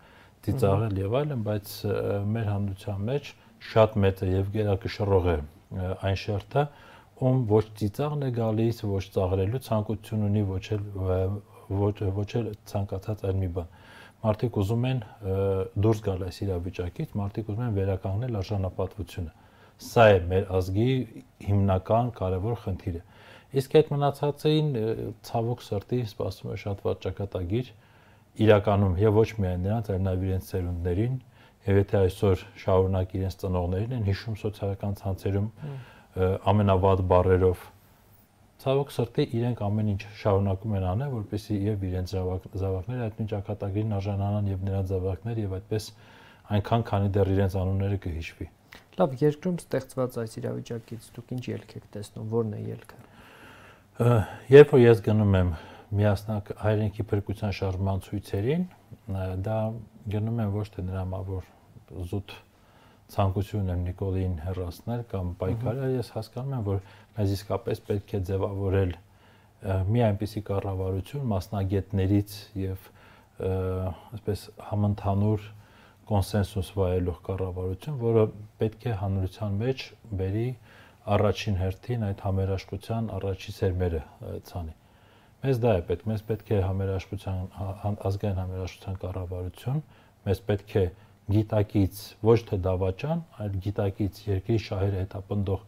ծիծաղել 0.47 1.01
եւ 1.03 1.17
այլն, 1.21 1.43
բայց 1.47 1.73
մեր 2.37 2.47
հանդության 2.53 3.05
մեջ 3.11 3.31
շատ 3.67 3.97
մեծ 4.07 4.23
է 4.23 4.29
եւ 4.31 4.53
գերակշռող 4.55 5.29
է 5.33 5.37
այն 6.07 6.19
շերտը, 6.23 6.65
ում 7.27 7.43
ոչ 7.51 7.65
ծիծաղն 7.81 8.27
է 8.27 8.31
գալիս, 8.37 8.85
ոչ 8.87 9.05
ծաղրելու 9.17 9.63
ցանկություն 9.67 10.27
ունի, 10.29 10.43
ոչ 10.53 10.65
էլ 10.77 10.87
ոչ 11.67 11.95
ոչ 12.21 12.31
էլ 12.39 12.53
ցանկացած 12.71 13.25
այլ 13.27 13.41
մի 13.43 13.49
բան 13.57 13.73
մարդիկ 14.27 14.57
ուզում 14.63 14.87
են 14.91 15.03
դուրս 15.87 16.01
գալ 16.07 16.25
այս 16.27 16.39
իրավիճակից, 16.47 17.13
մարդիկ 17.21 17.51
ուզում 17.53 17.67
են 17.67 17.77
վերականգնել 17.77 18.39
արժանապատվությունը։ 18.43 19.35
Սա 19.87 20.05
է 20.13 20.19
մեր 20.31 20.47
ազգի 20.57 20.91
հիմնական 21.47 22.11
կարևոր 22.17 22.57
խնդիրը։ 22.65 23.03
Իսկ 23.57 23.77
այդ 23.79 23.91
մնացածին 23.93 24.71
ցավոք 25.27 25.63
սրտի 25.67 26.01
սպասում 26.11 26.53
է 26.53 26.57
շատ 26.65 26.83
վատ 26.87 27.03
ճակատագիր 27.07 27.71
իրականում 28.47 28.97
եւ 29.01 29.17
ոչ 29.17 29.29
միայն 29.41 29.63
նրանց, 29.67 29.91
այլ 29.95 30.03
նաեւ 30.07 30.25
իրենց 30.27 30.49
ծերունդներին, 30.51 31.15
եւ 31.67 31.79
եթե 31.81 31.97
այսօր 32.03 32.43
շարունակ 32.63 33.15
իրենց 33.17 33.37
ծնողներին 33.43 33.95
են 33.97 34.05
հիշում 34.07 34.37
սոցիալական 34.43 34.99
ցանցերում 35.01 35.49
ամենավատ 36.53 37.03
բարերով 37.13 37.65
ցավոք 38.63 38.93
սրտի 38.97 39.25
իրենք 39.37 39.63
ամեն 39.67 39.89
ինչ 39.93 40.03
շարունակում 40.21 40.77
են 40.77 40.87
անել, 40.91 41.11
որպեսզի 41.17 41.57
եւ 41.67 41.83
իրենց 41.87 42.15
զավակները 42.57 43.07
այդ 43.07 43.19
նույն 43.21 43.31
ճակատագրին 43.33 43.97
արժանանան 43.97 44.51
եւ 44.53 44.65
նրանց 44.67 44.93
զավակները 44.93 45.45
եւ 45.45 45.57
այդպես 45.57 45.89
այնքան 46.57 46.87
քանի 46.91 47.11
դեռ 47.17 47.31
իրենց 47.37 47.57
անունները 47.61 47.99
կհիշվի։ 48.07 48.47
Լավ, 48.97 49.15
երկրում 49.21 49.57
ստեղծված 49.61 50.19
այս 50.23 50.37
իրավիճակից 50.41 51.09
դուք 51.17 51.33
ինչ 51.37 51.45
ելք 51.53 51.75
եք 51.77 51.89
տեսնում, 51.97 52.31
ո՞րն 52.33 52.55
է 52.57 52.61
ելքը։ 52.67 53.01
Երբ 54.57 54.73
որ 54.77 54.83
ես 54.87 55.03
գնում 55.07 55.37
եմ 55.37 55.51
միասնակ 55.97 56.51
հայրենիքի 56.63 57.07
փրկության 57.13 57.55
շարժման 57.57 58.03
ցույցերին, 58.07 58.65
դա 59.47 59.59
գնում 60.17 60.41
եմ 60.47 60.57
ոչ 60.57 60.67
թե 60.75 60.87
նրա 60.87 61.05
համար 61.05 61.29
որ 61.29 61.47
զուտ 62.11 62.35
ցանկություն 63.15 63.73
եմ 63.73 63.83
Նիկոլին 63.87 64.37
հեռացնել 64.43 65.03
կամ 65.11 65.29
պայքարել, 65.41 65.93
ես 65.97 66.09
հասկանում 66.17 66.55
եմ, 66.57 66.65
որ 66.67 66.81
մեզ 67.17 67.35
իսկապես 67.37 67.83
պետք 67.87 68.15
է 68.17 68.21
ձևավորել 68.31 68.95
մի 69.91 70.03
այնպիսի 70.07 70.43
կառավարություն 70.47 71.29
մասնագետներից 71.33 72.35
եւ 72.63 72.89
այսպես 73.47 74.43
համընդհանուր 74.71 75.47
կոնսենսուս 76.07 76.73
վայելող 76.77 77.21
կառավարություն, 77.27 77.97
որը 78.03 78.25
պետք 78.61 78.85
է 78.87 78.97
հանրության 79.01 79.57
մեջ 79.63 79.87
բերի 80.21 80.49
առաջին 81.17 81.57
հերթին 81.63 82.05
այդ 82.07 82.23
համերաշխության 82.27 83.09
առաջի 83.17 83.55
սերմերը 83.57 84.03
ցանի։ 84.51 84.77
Մեզ 85.47 85.59
դա 85.63 85.73
է 85.79 85.83
պետք, 85.91 86.07
մեզ 86.11 86.23
պետք 86.31 86.53
է 86.57 86.61
համերաշխության 86.67 87.99
ազգային 88.11 88.41
համերաշխության 88.43 88.97
կառավարություն, 89.03 89.83
մեզ 90.27 90.41
պետք 90.47 90.73
է 90.81 90.87
գիտակից 91.27 92.01
ոչ 92.27 92.39
թե 92.49 92.59
դավաճան, 92.67 93.23
այլ 93.43 93.57
գիտակից 93.65 94.19
երկրի 94.27 94.59
շահերը 94.67 95.01
հետապնդող 95.03 95.65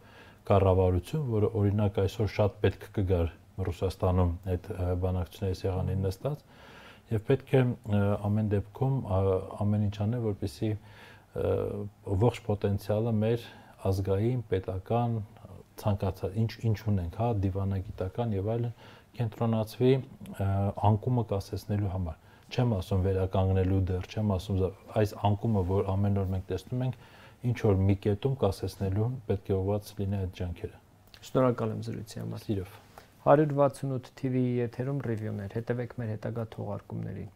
կառավարություն, 0.49 1.25
որը 1.33 1.49
օրինակ 1.59 1.99
այսօր 2.03 2.29
շատ 2.35 2.55
պետք 2.63 2.85
կգար 2.95 3.33
Ռուսաստանում 3.67 4.31
այդ 4.53 4.69
բանակցությունների 5.03 5.59
սեղանին 5.59 6.05
նստած 6.07 6.45
եւ 7.09 7.25
պետք 7.27 7.51
է 7.59 7.63
ամեն 8.29 8.51
դեպքում 8.53 8.95
ամեն 9.65 9.83
ինչ 9.89 9.95
անել, 10.05 10.23
որպեսզի 10.29 10.71
ողջ 12.23 12.39
պոտենցիալը 12.47 13.13
մեր 13.19 13.45
ազգային, 13.89 14.39
պետական 14.53 15.19
ցանկացած 15.79 16.39
ինչ 16.39 16.51
ինչ 16.69 16.77
ունենք, 16.91 17.19
հա, 17.19 17.27
դիվանագիտական 17.43 18.33
եւ 18.35 18.49
այլն 18.55 18.73
կենտրոնացվի 19.19 19.93
անկումը 20.89 21.23
կասեցնելու 21.29 21.93
համար 21.95 22.17
չեմ 22.49 22.71
ասում 22.79 23.01
վերականգնելու 23.05 23.79
դեռ, 23.89 24.05
չեմ 24.09 24.31
ասում 24.35 24.61
այս 24.99 25.11
անկումը, 25.29 25.61
որ 25.69 25.89
ամեն 25.93 26.19
օր 26.21 26.29
մենք 26.33 26.45
տեսնում 26.49 26.83
ենք, 26.85 26.95
ինչ 27.49 27.57
որ 27.69 27.75
մի 27.89 27.95
կետում 28.05 28.35
կասեցնելուն 28.43 29.17
պետք 29.29 29.49
է 29.49 29.57
ուղված 29.59 29.91
լինի 29.99 30.17
այդ 30.19 30.31
ջանքերը։ 30.39 30.77
Շնորհակալ 31.29 31.69
եմ 31.75 31.81
զրույցի 31.89 32.17
համար։ 32.23 32.39
Սիրով։ 32.47 32.77
168 33.29 34.13
TV-ի 34.19 34.53
եթերում 34.63 35.03
ռիվյուներ, 35.09 35.51
հետևեք 35.59 35.91
մեր 35.99 36.09
հետագա 36.15 36.47
թողարկումներին։ 36.55 37.29